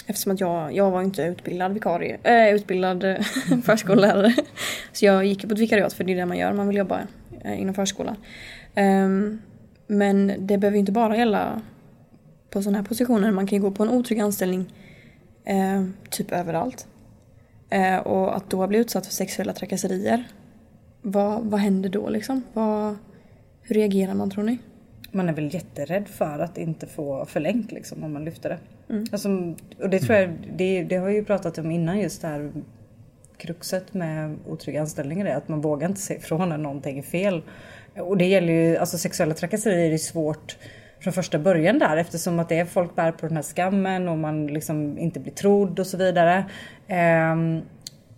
[0.07, 3.03] Eftersom att jag, jag var inte utbildad vikarie, äh, utbildad
[3.63, 4.33] förskollärare.
[4.91, 7.01] Så jag gick på ett vikariat för det är det man gör, man vill jobba
[7.43, 8.15] eh, inom förskolan.
[8.75, 9.41] Ehm,
[9.91, 11.61] men det behöver inte bara gälla
[12.49, 13.31] på sådana här positioner.
[13.31, 14.73] Man kan ju gå på en otrygg anställning
[15.45, 16.87] eh, typ överallt.
[17.69, 20.23] Eh, och att då bli utsatt för sexuella trakasserier.
[21.01, 22.43] Vad, vad händer då liksom?
[22.53, 22.97] Vad,
[23.61, 24.57] hur reagerar man tror ni?
[25.11, 28.59] Man är väl jätterädd för att inte få förlängt liksom om man lyfter det.
[29.11, 29.29] Alltså,
[29.79, 32.51] och det tror jag, det, det har jag ju pratat om innan just det här
[33.37, 37.41] kruxet med otrygga anställningar är att man vågar inte säga ifrån när någonting är fel.
[38.01, 40.57] Och det gäller ju, alltså sexuella trakasserier är svårt
[40.99, 44.17] från första början där eftersom att det är folk bär på den här skammen och
[44.17, 46.45] man liksom inte blir trodd och så vidare.
[47.31, 47.61] Um,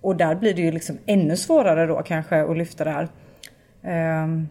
[0.01, 3.07] och där blir det ju liksom ännu svårare då kanske att lyfta det här.
[4.23, 4.49] Um,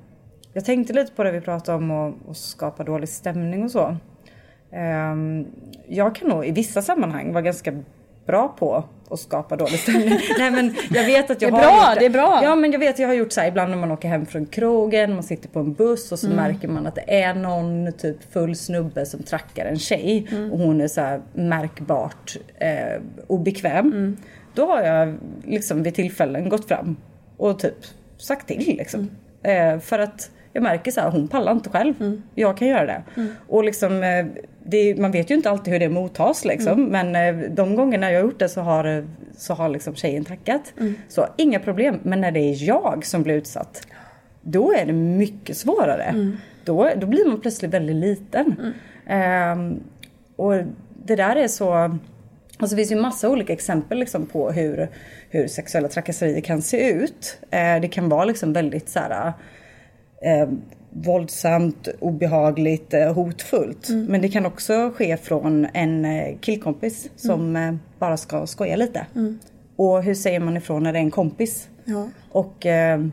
[0.52, 3.96] jag tänkte lite på det vi pratade om att, skapa dålig stämning och så.
[4.72, 5.46] Um,
[5.88, 7.82] jag kan nog i vissa sammanhang vara ganska
[8.30, 10.08] skitbra på att skapa dålig stämning.
[10.38, 12.40] Nej men jag vet att jag Det är har bra, gjort det är bra.
[12.42, 14.46] Ja men jag vet jag har gjort så här ibland när man åker hem från
[14.46, 18.32] krogen, man sitter på en buss och så märker man att det är någon typ
[18.32, 24.16] full snubbe som trackar en tjej och hon är så här märkbart eh, obekväm.
[24.54, 26.96] Då har jag liksom vid tillfällen gått fram
[27.36, 27.76] och typ
[28.18, 29.10] sagt till liksom.
[29.42, 31.94] Eh, för att jag märker så här, hon pallar inte själv.
[32.34, 33.02] Jag kan göra det.
[33.48, 34.26] Och liksom, eh,
[34.64, 36.84] det, man vet ju inte alltid hur det mottas liksom.
[36.84, 39.04] Men eh, de gångerna jag har gjort det så har, eh,
[39.36, 40.72] så har liksom tjejen tackat.
[41.08, 41.98] Så inga problem.
[42.02, 43.86] Men när det är jag som blir utsatt.
[44.42, 46.14] Då är det mycket svårare.
[46.64, 48.74] Då, då blir man plötsligt väldigt liten.
[49.06, 49.80] Ehm,
[50.36, 50.52] och
[51.04, 51.72] det där är så...
[52.58, 54.88] Alltså det finns ju massa olika exempel liksom på hur,
[55.30, 57.38] hur sexuella trakasserier kan se ut.
[57.50, 59.32] Eh, det kan vara liksom väldigt så här,
[60.24, 60.48] eh,
[60.90, 63.88] våldsamt, obehagligt, eh, hotfullt.
[63.88, 69.06] Men det kan också ske från en eh, killkompis som eh, bara ska skoja lite.
[69.76, 71.68] Och hur säger man ifrån när det är en kompis?
[71.84, 72.08] Ja.
[72.30, 73.06] Och eh,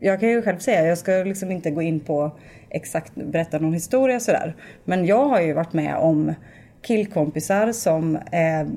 [0.00, 2.30] jag kan ju själv säga, jag ska liksom inte gå in på
[2.70, 4.56] exakt berätta någon historia sådär.
[4.84, 6.34] Men jag har ju varit med om
[6.82, 8.68] killkompisar som eh,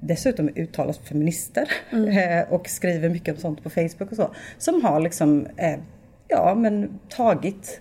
[0.00, 4.30] dessutom är uttalat feminister eh, och skriver mycket om sånt på Facebook och så.
[4.58, 5.78] Som har liksom, eh,
[6.34, 7.80] ja men tagit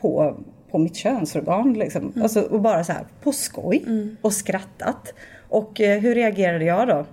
[0.00, 0.36] på,
[0.70, 2.12] på mitt könsorgan liksom.
[2.22, 3.84] Alltså, och bara så här på skoj
[4.22, 5.14] och skrattat.
[5.48, 7.06] Och eh, hur reagerade jag då?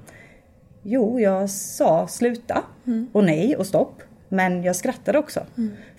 [0.84, 2.64] Jo, jag sa sluta
[3.14, 4.02] och nej och stopp.
[4.30, 5.40] Men jag skrattade också.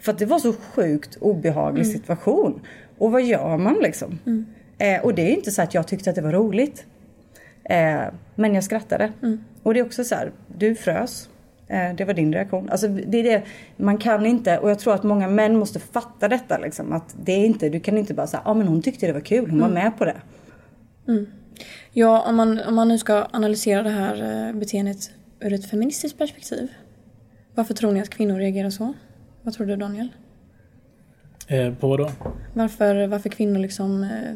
[0.01, 2.61] För att det var så sjukt obehaglig situation.
[2.99, 4.19] Och vad gör man liksom?
[4.79, 6.87] Eh, och det är inte så att jag tyckte att det var roligt.
[7.65, 8.01] Eh,
[8.35, 9.13] men jag skrattade.
[9.63, 11.29] Och det är också så här, du frös.
[11.69, 12.71] Eh, det var din reaktion.
[12.71, 13.43] Alltså det är det,
[13.77, 16.93] man kan inte, och jag tror att många män måste fatta detta liksom.
[16.93, 19.21] Att det är inte, du kan inte bara säga, ah, men hon tyckte det var
[19.21, 20.17] kul, hon var med på det.
[21.93, 26.19] Ja, om man, om man nu ska analysera det här eh, beteendet ur ett feministiskt
[26.19, 26.69] perspektiv.
[27.55, 28.93] Varför tror ni att kvinnor reagerar så?
[29.43, 30.09] Vad tror du Daniel?
[31.47, 32.11] Eh, på vad då?
[32.55, 34.33] Varför, varför kvinnor liksom eh,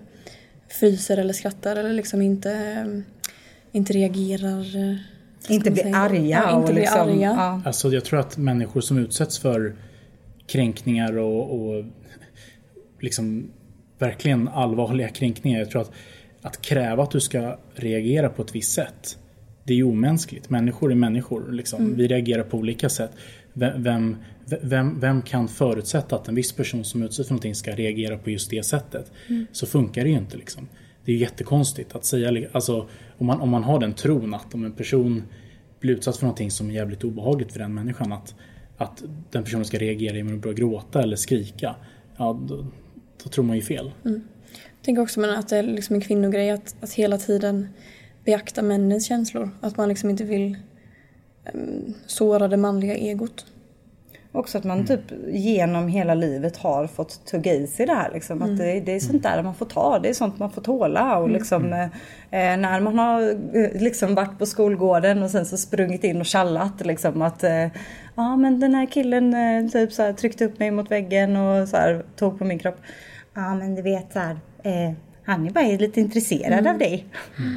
[0.68, 3.00] fryser eller skrattar eller liksom inte, eh,
[3.72, 4.64] inte reagerar?
[5.48, 6.20] Inte bli arga.
[6.20, 7.32] Ja, inte och bli liksom, arga.
[7.36, 7.62] Ja.
[7.64, 9.76] Alltså jag tror att människor som utsätts för
[10.46, 11.84] kränkningar och, och
[13.00, 13.50] liksom
[13.98, 15.58] verkligen allvarliga kränkningar.
[15.58, 15.92] Jag tror att
[16.46, 19.18] att kräva att du ska reagera på ett visst sätt.
[19.64, 20.50] Det är ju omänskligt.
[20.50, 21.52] Människor är människor.
[21.52, 21.94] Liksom.
[21.96, 23.10] Vi reagerar på olika sätt.
[23.52, 24.16] Vem, vem,
[24.62, 28.30] vem, vem kan förutsätta att en viss person som utsätts för någonting ska reagera på
[28.30, 29.12] just det sättet?
[29.52, 30.36] Så funkar det ju inte.
[30.36, 30.68] Liksom.
[31.04, 34.54] Det är ju jättekonstigt att säga, alltså, om, man, om man har den tron att
[34.54, 35.22] om en person
[35.80, 38.34] blir utsatt för någonting som är jävligt obehagligt för den människan att,
[38.76, 41.76] att den personen ska reagera genom att börja gråta eller skrika.
[42.16, 42.66] Ja, då,
[43.24, 43.90] då tror man ju fel.
[44.04, 44.22] Mm.
[44.52, 47.68] Jag tänker också men att det är liksom en kvinnogrej att, att hela tiden
[48.24, 49.50] beakta männens känslor.
[49.60, 50.56] Att man liksom inte vill
[51.54, 53.46] um, såra det manliga egot.
[54.36, 58.10] Också att man typ genom hela livet har fått tugga i sig det här.
[58.12, 58.42] Liksom.
[58.42, 61.18] Att det, det är sånt där man får ta, det är sånt man får tåla.
[61.18, 61.88] Och liksom, eh,
[62.30, 66.86] när man har eh, liksom varit på skolgården och sen så sprungit in och tjallat.
[66.86, 67.66] Liksom, att eh,
[68.14, 71.68] ja men den här killen eh, typ så här, tryckte upp mig mot väggen och
[71.68, 72.78] så här, tog på min kropp.
[73.34, 74.92] Ja men du vet så här, eh,
[75.26, 77.06] han är bara lite intresserad av dig.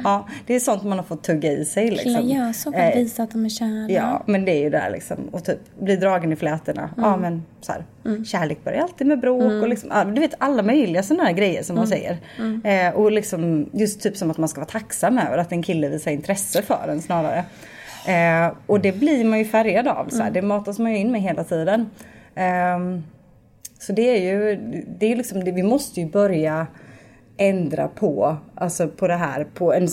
[0.04, 1.90] Ja, det är sånt man har fått tugga i sig.
[1.90, 2.04] Liksom.
[2.04, 3.90] Killar gör så för att visa att de är kära.
[3.90, 5.16] Ja, men det är ju där liksom.
[5.32, 6.90] Och typ bli dragen i flätorna.
[6.96, 7.84] Ja, men så här.
[8.24, 11.62] Kärlek börjar alltid med bråk och liksom, ja, du vet alla möjliga sådana här grejer
[11.62, 12.18] som man säger.
[12.64, 15.88] Eh, och liksom just typ som att man ska vara tacksam över att en kille
[15.88, 17.44] visar intresse för en snarare.
[18.06, 20.08] Eh, och det blir man ju färgad av.
[20.08, 20.30] Så här.
[20.30, 21.90] Det matas man ju in med hela tiden.
[22.34, 23.02] Ehm,
[23.78, 24.56] så det är ju,
[24.98, 26.66] det är liksom, det, vi måste ju börja
[27.40, 29.88] ändra på, alltså på det här, på en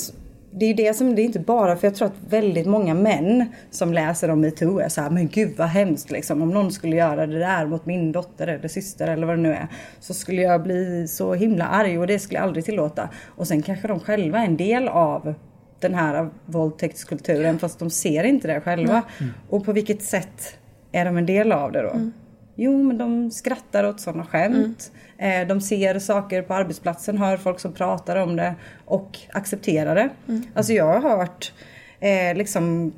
[0.60, 2.94] det är ju det som, det är inte bara för jag tror att väldigt många
[2.94, 6.42] män som läser om metoo är så här, men gud vad hemskt liksom.
[6.42, 9.54] Om någon skulle göra det där mot min dotter eller syster eller vad det nu
[9.54, 9.68] är.
[10.00, 13.10] Så skulle jag bli så himla arg och det skulle jag aldrig tillåta.
[13.26, 15.34] Och sen kanske de själva är en del av
[15.80, 19.02] den här våldtäktskulturen fast de ser inte det själva.
[19.50, 20.58] Och på vilket sätt
[20.92, 22.12] är de en del av det då?
[22.56, 24.92] Jo, men de skrattar åt sådana skämt.
[24.94, 25.07] Eh,
[25.48, 30.10] de ser saker på arbetsplatsen, hör folk som pratar om det och accepterar det.
[30.54, 31.54] Alltså jag har hört
[32.00, 32.94] eh, liksom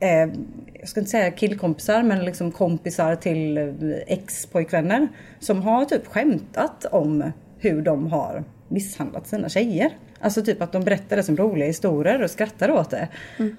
[0.00, 0.28] eh,
[0.84, 3.64] jag ska inte säga killkompisar men liksom kompisar till eh,
[4.06, 5.08] ex-pojkvänner
[5.40, 9.90] som har typ skämtat om hur de har misshandlat sina tjejer.
[10.20, 13.08] Alltså typ att de berättar det som roliga historier och skrattar åt det.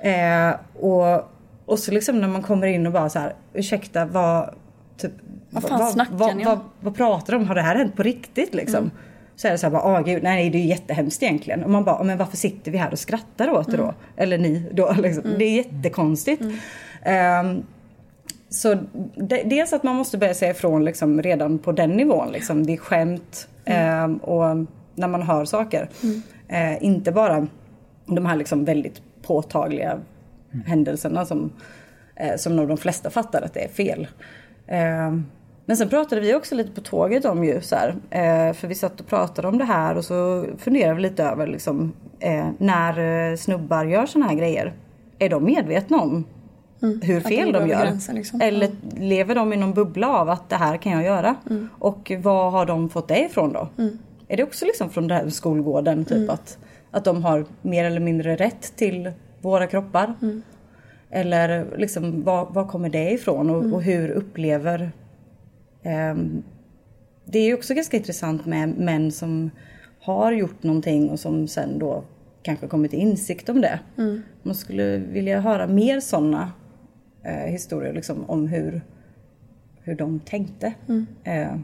[0.10, 1.32] Eh, och,
[1.66, 4.56] och så liksom när man kommer in och bara så här, ursäkta vad,
[4.98, 5.12] typ,
[5.50, 6.52] Vad fan snackar vad, ni om?
[6.52, 7.48] vad, vad pratar de om?
[7.48, 8.92] Har det här hänt på riktigt liksom?
[9.36, 11.64] Så är det så här bara, åh gud, nej det är ju jättehemskt egentligen.
[11.64, 13.94] Och man bara, men varför sitter vi här och skrattar åt det då?
[14.18, 15.24] Eller ni då liksom.
[15.38, 16.42] Det är jättekonstigt.
[16.42, 17.64] Um,
[18.50, 18.78] så
[19.16, 22.32] de, dels att man måste börja säga ifrån liksom redan på den nivån.
[22.32, 22.66] Liksom.
[22.66, 23.48] Det är skämt
[24.06, 25.90] um, och när man hör saker.
[26.52, 27.48] Uh, inte bara
[28.06, 30.00] de här liksom väldigt påtagliga
[30.66, 31.52] händelserna som,
[32.24, 34.08] uh, som nog de flesta fattar att det är fel.
[34.71, 35.25] Um,
[35.65, 38.75] men sen pratade vi också lite på tåget om ju så här, eh, för vi
[38.75, 43.30] satt och pratade om det här och så funderade vi lite över liksom, eh, när
[43.32, 44.73] eh, snubbar gör såna här grejer.
[45.19, 46.23] Är de medvetna om
[46.84, 47.01] Mm.
[47.01, 47.82] hur fel de, gör?
[47.86, 48.41] gränsen, liksom.
[48.41, 51.36] Eller lever de i någon bubbla av att det här kan jag göra?
[51.49, 51.69] Mm.
[51.80, 53.67] Och vad har de fått det ifrån då?
[54.28, 56.30] Är det också liksom från den här skolgården typ Mm.
[56.30, 56.58] att,
[56.91, 60.13] att de har mer eller mindre rätt till våra kroppar?
[61.10, 61.22] Mm.
[61.28, 63.74] Eller liksom var, var kommer det ifrån och, Mm.
[63.74, 64.91] och hur upplever
[65.88, 66.44] Ehm,
[67.26, 69.50] det är ju också ganska intressant med män som
[70.02, 72.04] har gjort någonting och som sen då
[72.44, 73.80] kanske kommit till insikt om det.
[74.44, 76.52] Man skulle vilja höra mer sådana
[77.24, 78.82] eh, historier liksom, om hur,
[79.82, 80.74] hur de tänkte.
[81.24, 81.56] Eh,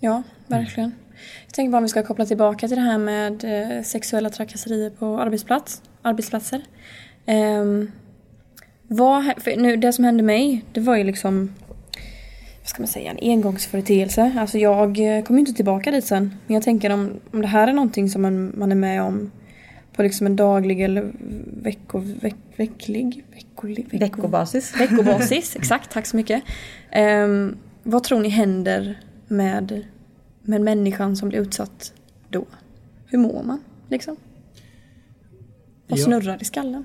[0.00, 0.92] Ja, verkligen.
[1.46, 4.90] Jag tänker bara om vi ska koppla tillbaka till det här med eh, sexuella trakasserier
[4.90, 6.62] på arbetsplats, arbetsplatser.
[7.28, 7.90] Um,
[8.88, 9.24] vad,
[9.56, 11.52] nu, det som hände mig, det var ju liksom
[12.60, 14.32] vad ska man säga, en engångsföreteelse.
[14.38, 16.34] Alltså jag eh, kommer ju inte tillbaka dit sen.
[16.46, 19.30] Men jag tänker om, om det här är någonting som man, man är med om
[19.92, 21.12] på liksom en daglig eller
[21.62, 24.80] vecko, veck, vecklig, veckolig, vecko, veckobasis.
[24.80, 25.90] Veckobasis, exakt.
[25.90, 26.42] Tack så mycket.
[26.90, 29.84] Ehm, vad tror ni händer med,
[30.42, 31.92] med människan som blir utsatt
[32.30, 32.44] då?
[33.06, 34.16] Hur mår man liksom?
[35.88, 36.04] Vad Ja.
[36.04, 36.84] snurrar i skallen?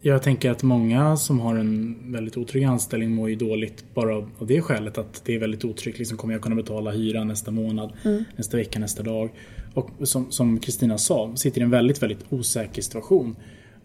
[0.00, 4.46] Jag tänker att många som har en väldigt otrygg anställning mår ju dåligt bara av
[4.46, 5.98] det skälet att det är väldigt otryggt.
[5.98, 7.92] Liksom, kommer jag kunna betala hyran nästa månad,
[8.36, 9.30] nästa vecka, nästa dag?
[9.74, 13.36] Och som som Kristina sa, sitter i en väldigt, väldigt osäker situation.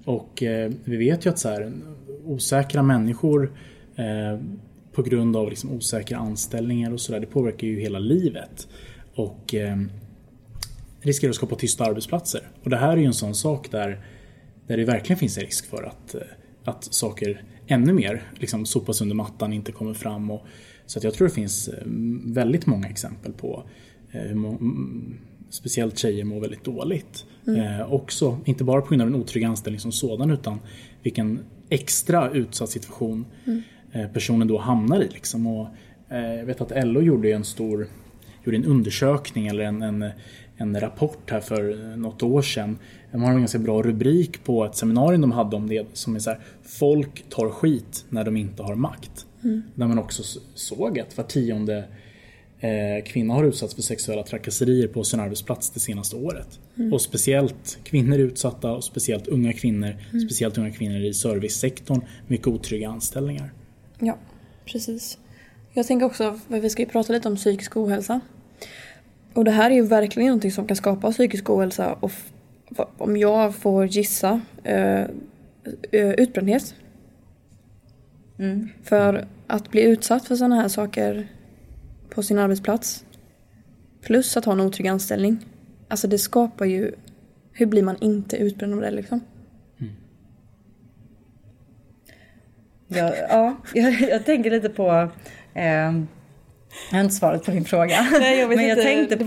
[0.06, 1.72] Och eh, vi vet ju att så här,
[2.26, 3.52] osäkra människor
[3.96, 4.40] eh,
[4.94, 8.68] på grund av liksom, osäkra anställningar och sådär, det påverkar ju hela livet.
[9.16, 9.78] Och eh,
[11.02, 12.42] riskerar att skapa tysta arbetsplatser.
[12.64, 14.06] Och det här är ju en sån sak där
[14.68, 16.22] där det verkligen finns en risk för att, eh,
[16.64, 20.32] att saker ännu mer liksom sopas under mattan, inte kommer fram.
[20.32, 20.46] Och,
[20.86, 21.84] så att jag tror det finns eh,
[22.26, 23.64] väldigt många exempel på
[24.12, 25.18] eh, hur må- mm,
[25.50, 27.26] speciellt tjejer mår väldigt dåligt.
[27.48, 30.60] Eh, också, inte bara på grund av en otrygg anställning som sådan utan
[31.04, 33.26] vilken extra utsatt situation
[33.92, 35.10] eh, personen då hamnar i.
[35.10, 35.48] Liksom.
[35.48, 35.68] Och,
[36.10, 37.88] eh, jag vet att LO gjorde en stor
[38.46, 40.10] gjorde en undersökning eller en, en,
[40.58, 42.80] en rapport här för något år sedan.
[43.12, 46.20] De har en ganska bra rubrik på ett seminarium de hade om det som är
[46.20, 49.26] så här Folk tar skit när de inte har makt.
[49.76, 50.24] Där man också
[50.56, 51.86] såg att var tionde
[52.60, 56.60] eh, kvinna har utsatts för sexuella trakasserier på sin arbetsplats det senaste året.
[56.92, 59.96] Och speciellt kvinnor är utsatta och speciellt unga kvinnor.
[60.26, 62.02] Speciellt unga kvinnor i servicesektorn.
[62.28, 63.54] Mycket otrygga anställningar.
[64.00, 64.18] Ja,
[64.66, 65.18] precis.
[65.74, 68.22] Jag tänker också, för vi ska ju prata lite om psykisk ohälsa.
[69.34, 72.12] Och det här är ju verkligen någonting som kan skapa psykisk ohälsa och
[72.98, 75.02] om jag får gissa, eh,
[75.92, 76.76] eh, utbrändhet.
[78.84, 81.28] För att bli utsatt för sådana här saker
[82.10, 83.06] på sin arbetsplats
[84.02, 85.38] plus att ha en otrygg anställning.
[85.88, 86.92] Alltså det skapar ju,
[87.52, 89.20] hur blir man inte utbränd av det liksom?
[92.88, 95.10] Ja, ja jag, jag tänker lite på...
[95.54, 95.94] Eh,
[96.92, 98.08] jag har inte svaret på din fråga.
[98.20, 98.84] Nej, jag Men jag inte.
[98.84, 99.18] tänkte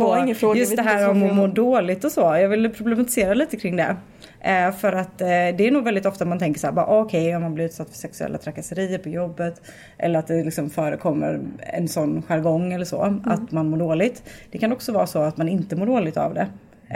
[0.40, 2.20] på just det här om att må dåligt och så.
[2.20, 3.96] Jag ville problematisera lite kring det.
[4.40, 7.37] Eh, för att eh, det är nog väldigt ofta man tänker så här, bara, okej
[7.37, 9.61] om man blir utsatt för sexuella trakasserier på jobbet.
[9.98, 13.20] Eller att det liksom förekommer en sån jargong eller så, Mm.
[13.24, 14.22] att man mår dåligt.
[14.50, 16.46] Det kan också vara så att man inte mår dåligt av det.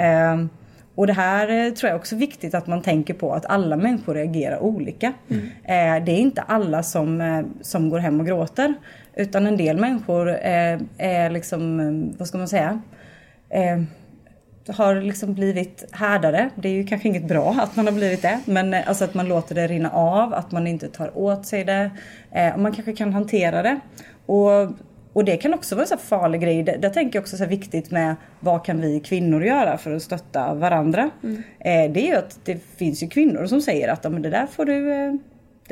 [0.02, 0.44] Eh,
[0.94, 3.76] och det här eh, tror jag också är viktigt att man tänker på att alla
[3.76, 5.06] människor reagerar olika.
[5.64, 8.74] Eh, det är inte alla som, eh, som går hem och gråter.
[9.14, 12.80] Utan en del människor eh, är liksom, vad ska man säga?
[13.50, 13.82] Eh,
[14.68, 16.50] har liksom blivit härdare.
[16.54, 18.40] Det är ju kanske inget bra att man har blivit det.
[18.44, 21.64] Men eh, alltså att man låter det rinna av, att man inte tar åt sig
[21.64, 21.90] det.
[22.32, 23.80] Eh, och man kanske kan hantera det.
[24.26, 24.68] Och,
[25.12, 26.62] och det kan också vara en farlig grej.
[26.62, 30.02] Där, där tänker jag också så viktigt med vad kan vi kvinnor göra för att
[30.02, 31.10] stötta varandra.
[31.58, 34.30] Eh, det är ju att det finns ju kvinnor som säger att "Ja, men det
[34.30, 35.18] där får du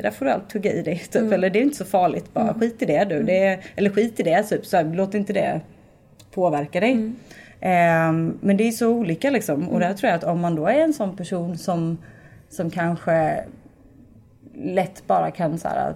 [0.03, 0.99] det där får du allt tugga i dig.
[1.11, 1.33] Typ.
[1.33, 2.35] Eller det är inte så farligt.
[2.35, 3.23] Bara skit i det du.
[3.23, 4.43] Det är, eller skit i det.
[4.43, 4.67] Typ.
[4.67, 5.61] Så här, låt inte det
[6.31, 7.13] påverka dig.
[7.61, 9.69] Ehm, men det är så olika liksom.
[9.69, 11.99] Och där tror jag att om man då är en sån person som,
[12.49, 13.45] som kanske
[14.55, 15.95] lätt bara kan så här,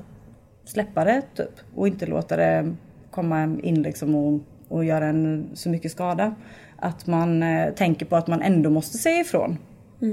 [0.65, 1.61] släppa det typ.
[1.75, 2.75] Och inte låta det
[3.11, 6.35] komma in liksom och, och göra en så mycket skada.
[6.77, 9.59] Att man eh, tänker på att man ändå måste säga ifrån.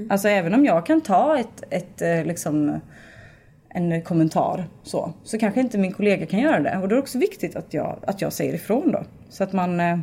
[0.10, 2.80] Alltså även om jag kan ta ett, ett eh, liksom
[3.70, 6.78] en kommentar så, så kanske inte min kollega kan göra det.
[6.78, 9.04] Och då är det också viktigt att jag, att jag säger ifrån då.
[9.30, 10.00] Så att man, eh,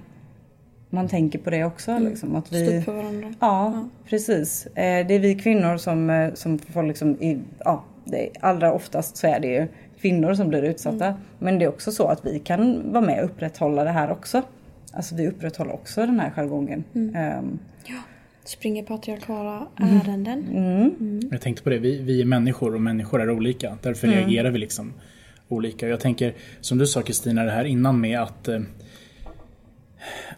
[0.90, 1.98] man tänker på det också.
[1.98, 3.34] Liksom, att vi, Stå för varandra.
[3.40, 4.66] Ja, precis.
[4.66, 9.16] Eh, Det är vi kvinnor som, eh, som får liksom, i, ja, det, allra oftast
[9.16, 9.68] så är det ju
[10.00, 11.14] kvinnor som blir utsatta.
[11.38, 14.42] Men det är också så att vi kan vara med och upprätthålla det här också.
[14.92, 16.84] Alltså vi upprätthåller också den här jargongen.
[17.14, 17.58] Ehm,
[18.46, 19.96] Springer patriarkala Mm.
[20.00, 21.28] ärenden.
[21.30, 23.78] Jag tänkte på det, vi, vi är människor och människor är olika.
[23.82, 24.92] Därför reagerar vi liksom
[25.48, 25.88] olika.
[25.88, 28.60] Jag tänker, som du sa Kristina, det här innan med att eh,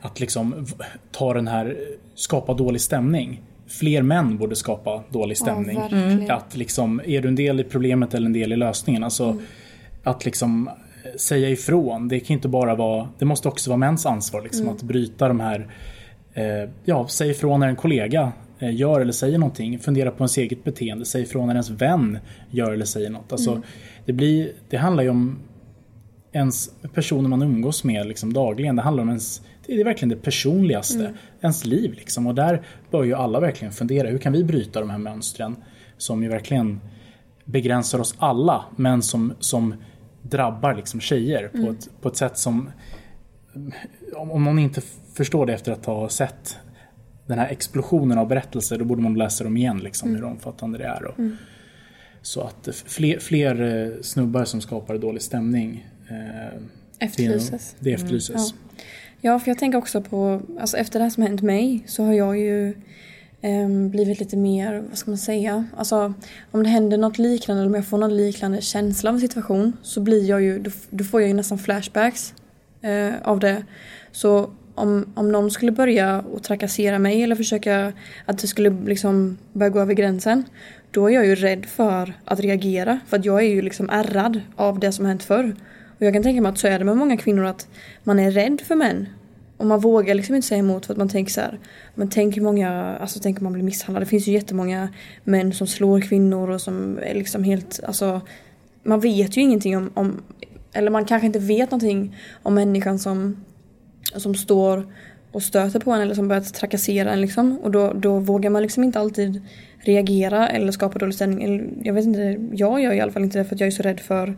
[0.01, 0.67] att liksom
[1.13, 1.77] ta den här,
[2.15, 3.43] skapa dålig stämning.
[3.67, 5.79] Fler män borde skapa dålig stämning.
[6.29, 9.05] Ja, att liksom, är du en del i problemet eller en del i lösningen?
[9.05, 9.39] Alltså
[10.05, 12.09] att liksom eh, säga ifrån.
[12.09, 15.41] Det kan inte bara vara, det måste också vara mäns ansvar liksom, att bryta de
[15.41, 15.67] här eh,
[16.85, 19.79] ja, säg ifrån när en kollega eh, gör eller säger någonting.
[19.79, 21.05] Fundera på ens eget beteende.
[21.05, 22.19] Säg ifrån när ens vän
[22.51, 23.33] gör eller säger något.
[23.33, 23.63] Alltså,
[24.05, 25.39] det, blir, det handlar ju om
[26.33, 28.77] ens personer man umgås med liksom dagligen.
[28.77, 31.15] Det handlar om ens, det är verkligen det personligaste.
[31.41, 32.27] Ens liv liksom.
[32.27, 34.09] Och där bör ju alla verkligen fundera.
[34.09, 35.57] Hur kan vi bryta de här mönstren
[35.99, 36.81] som ju verkligen
[37.45, 39.75] begränsar oss alla men som, som
[40.23, 42.71] drabbar liksom tjejer på, ett, på ett sätt som
[44.17, 44.81] om, om någon inte
[45.19, 46.59] förstår det efter att ha sett
[47.27, 50.85] den här explosionen av berättelser då borde man läsa dem igen liksom, hur omfattande det
[50.85, 51.05] är.
[51.05, 51.15] Och,
[52.23, 56.61] Så att fler, fler eh, snubbar som skapar dålig stämning eh,
[56.99, 57.77] Efterlyses.
[57.79, 58.55] Det, det efterlyses.
[59.21, 62.13] Ja, för jag tänker också på, alltså efter det här som hänt mig så har
[62.13, 62.75] jag ju
[63.41, 66.15] ehm, blivit lite mer, vad ska man säga, alltså
[66.51, 69.77] om det händer något liknande eller om jag får någon liknande känsla av en situation
[69.83, 72.35] så blir jag ju, då, då får jag ju nästan flashbacks
[72.83, 73.65] eh, av det.
[74.13, 77.93] Så om, om någon skulle börja och trakassera mig eller försöka
[78.25, 80.45] att det skulle liksom börja gå över gränsen
[80.91, 84.41] då är jag ju rädd för att reagera för att jag är ju liksom ärrad
[84.57, 85.57] av det som har hänt förr.
[85.99, 87.69] Och jag kan tänka mig att så är det med många kvinnor att
[88.05, 89.09] man är rädd för män.
[89.57, 91.59] Och man vågar liksom inte säga emot för att man tänker så här.
[91.95, 94.03] Men tänk hur många, alltså tänk om man blir misshandlad.
[94.03, 94.89] Det finns ju jättemånga
[95.25, 98.21] män som slår kvinnor och som är liksom helt, alltså.
[98.83, 100.23] Man vet ju ingenting om, om
[100.73, 103.45] eller man kanske inte vet någonting om människan som,
[104.17, 104.87] som står
[105.33, 107.59] och stöter på en eller som börjar trakassera en liksom.
[107.59, 109.43] Och då, då vågar man liksom inte alltid
[109.81, 111.43] reagera eller skapa dålig stämning.
[111.43, 113.71] Eller, jag vet inte, jag gör i alla fall inte det för att jag är
[113.71, 114.37] så rädd för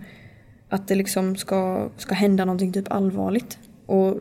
[0.68, 3.58] att det liksom ska, ska hända någonting typ allvarligt.
[3.86, 4.18] Och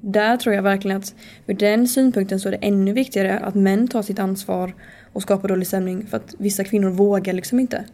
[0.00, 1.14] där tror jag verkligen att
[1.46, 4.74] ur den synpunkten så är det ännu viktigare att män tar sitt ansvar
[5.12, 7.84] och skapar dålig stämning för att vissa kvinnor vågar liksom inte.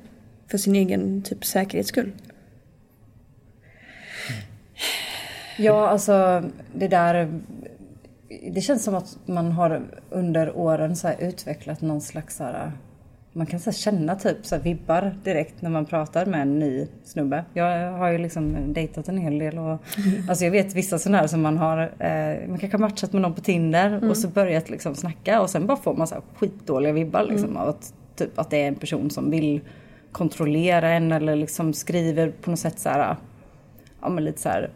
[0.51, 2.13] För sin egen typ säkerhets skull.
[5.59, 6.43] Ja, alltså
[6.75, 7.41] det där...
[8.53, 12.73] Det känns som att man har under åren så utvecklat någon slags så här,
[13.33, 17.45] Man kan så känna typ så vibbar direkt när man pratar med en ny snubbe.
[17.55, 19.83] Jag har ju liksom dejtat en hel del och
[20.29, 23.23] alltså jag vet vissa sådana här som man har, eh, man kanske har matchat med
[23.23, 26.23] någon på Tinder och så börjat liksom snacka och sen bara får man så här
[26.35, 29.61] skitdåliga vibbar liksom av att, typ, att det är en person som vill
[30.13, 33.17] kontrollera en eller liksom skriver på något sätt så här,
[34.01, 34.71] ja men lite så här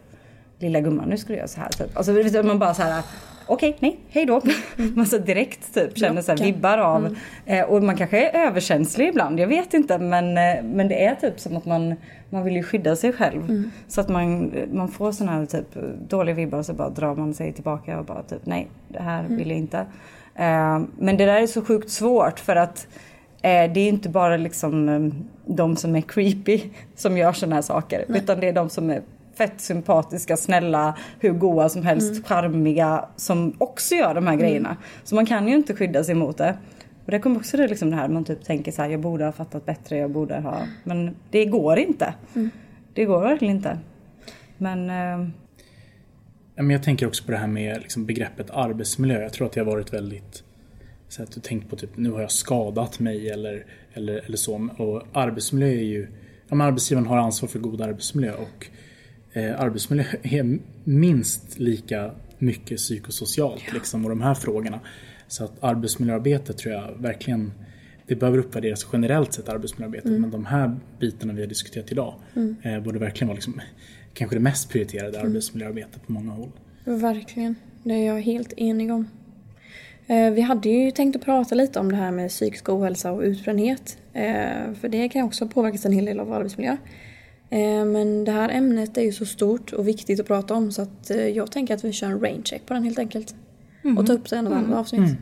[0.59, 1.97] lilla gumman nu ska du göra så här typ.
[1.97, 3.03] Alltså man bara så här
[3.49, 4.41] okej, nej, hej då.
[4.95, 7.15] Man så direkt typ känner så här vibbar av.
[7.45, 9.97] Eh, och man kanske är överkänslig ibland, jag vet inte.
[9.97, 11.95] Men, eh, men det är typ som att man,
[12.29, 13.71] man vill ju skydda sig själv.
[13.87, 15.67] Så att man, man får sådana här typ
[16.09, 19.23] dåliga vibbar och så bara drar man sig tillbaka och bara typ nej, det här
[19.23, 19.77] vill jag inte.
[20.35, 22.87] Eh, men det där är så sjukt svårt för att
[23.41, 25.11] Eh, det är inte bara liksom
[25.45, 26.61] de som är creepy
[26.95, 28.05] som gör sådana här saker.
[28.07, 29.01] Utan det är de som är
[29.39, 34.77] fett sympatiska, snälla, hur goa som helst, charmiga som också gör de här grejerna.
[35.03, 36.57] Så man kan ju inte skydda sig mot det.
[37.05, 39.25] Och det kommer också det, liksom det här man typ tänker så här, jag borde
[39.25, 40.61] ha fattat bättre, jag borde ha...
[40.83, 42.13] Men det går inte.
[42.93, 43.77] Det går verkligen inte.
[44.57, 44.89] Men...
[44.89, 45.29] Eh,
[46.55, 49.21] Men jag tänker också på det här med liksom begreppet arbetsmiljö.
[49.21, 50.43] Jag tror att det har varit väldigt
[51.07, 54.69] så att du tänkt på typ nu har jag skadat mig eller, eller, eller så.
[54.77, 56.07] Och arbetsmiljö är ju,
[56.47, 58.67] ja, men arbetsgivaren har ansvar för god arbetsmiljö och
[59.33, 64.79] eh, arbetsmiljö är minst lika mycket psykosocialt liksom och de här frågorna.
[65.27, 67.51] Så att arbetsmiljöarbetet tror jag verkligen
[68.07, 72.13] det behöver uppvärderas generellt sett arbetsmiljöarbetet men de här bitarna vi har diskuterat idag
[72.63, 73.61] eh, borde verkligen vara liksom,
[74.13, 76.51] kanske det mest prioriterade arbetsmiljöarbetet på många håll.
[76.83, 77.55] Verkligen.
[77.83, 79.07] Det är jag helt enig om.
[80.07, 83.21] Eh, Vi hade ju tänkt att prata lite om det här med psykisk ohälsa och
[83.21, 83.97] utbrändhet.
[84.13, 86.77] Eh, För det kan också påverkas en hel del av arbetsmiljö.
[87.49, 90.81] Eh, Men det här ämnet är ju så stort och viktigt att prata om så
[90.81, 93.35] att eh, jag tänker att vi kör en rain check på den helt enkelt.
[93.97, 94.99] Och tar upp det i något annat avsnitt.
[94.99, 95.17] Mm.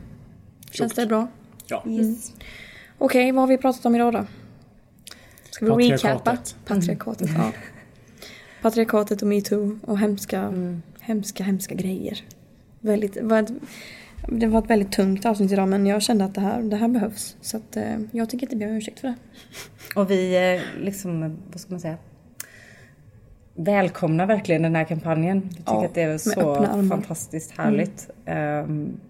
[0.70, 1.28] Känns det bra?
[1.66, 1.84] Ja.
[1.88, 2.32] Yes.
[2.98, 4.26] Okej, vad har vi pratat om idag då?
[5.50, 6.18] Ska vi recapa?
[6.18, 6.56] Patriarkatet.
[6.66, 7.30] Patriarkatet.
[7.36, 7.52] Ja.
[8.62, 10.52] Patriarkatet och metoo och hemska,
[11.00, 12.24] hemska, hemska grejer.
[12.80, 13.50] Väldigt, det var ett,
[14.28, 16.88] det var ett väldigt tungt avsnitt idag men jag kände att det här, det här
[16.88, 17.36] behövs.
[17.40, 19.14] Så att, eh, jag tänker inte be om ursäkt för det.
[19.94, 21.96] Och vi liksom, vad ska man säga?
[23.60, 25.40] Välkomnar verkligen den här kampanjen.
[25.48, 28.10] Vi tycker Ja, att det är så fantastiskt härligt.
[28.26, 29.00] Ehm,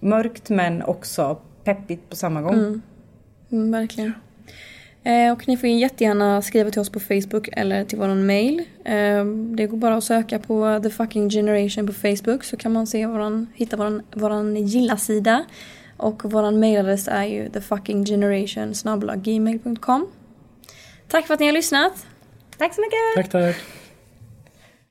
[0.00, 2.80] mörkt men också peppigt på samma gång.
[3.50, 4.12] Mm, verkligen.
[5.02, 8.62] Eh, och ni får jättegärna skriva till oss på Facebook eller till våran mail.
[8.84, 9.24] Eh,
[9.56, 13.06] det går bara att söka på The Fucking Generation på Facebook så kan man se
[13.06, 15.44] våran, hitta våran, våran gilla-sida.
[15.96, 18.72] Och våran mailadress är ju thefuckinggeneration
[19.16, 20.06] gmail.com.
[21.08, 22.06] Tack för att ni har lyssnat.
[22.58, 23.14] Tack så mycket!
[23.14, 23.56] Tack, tack.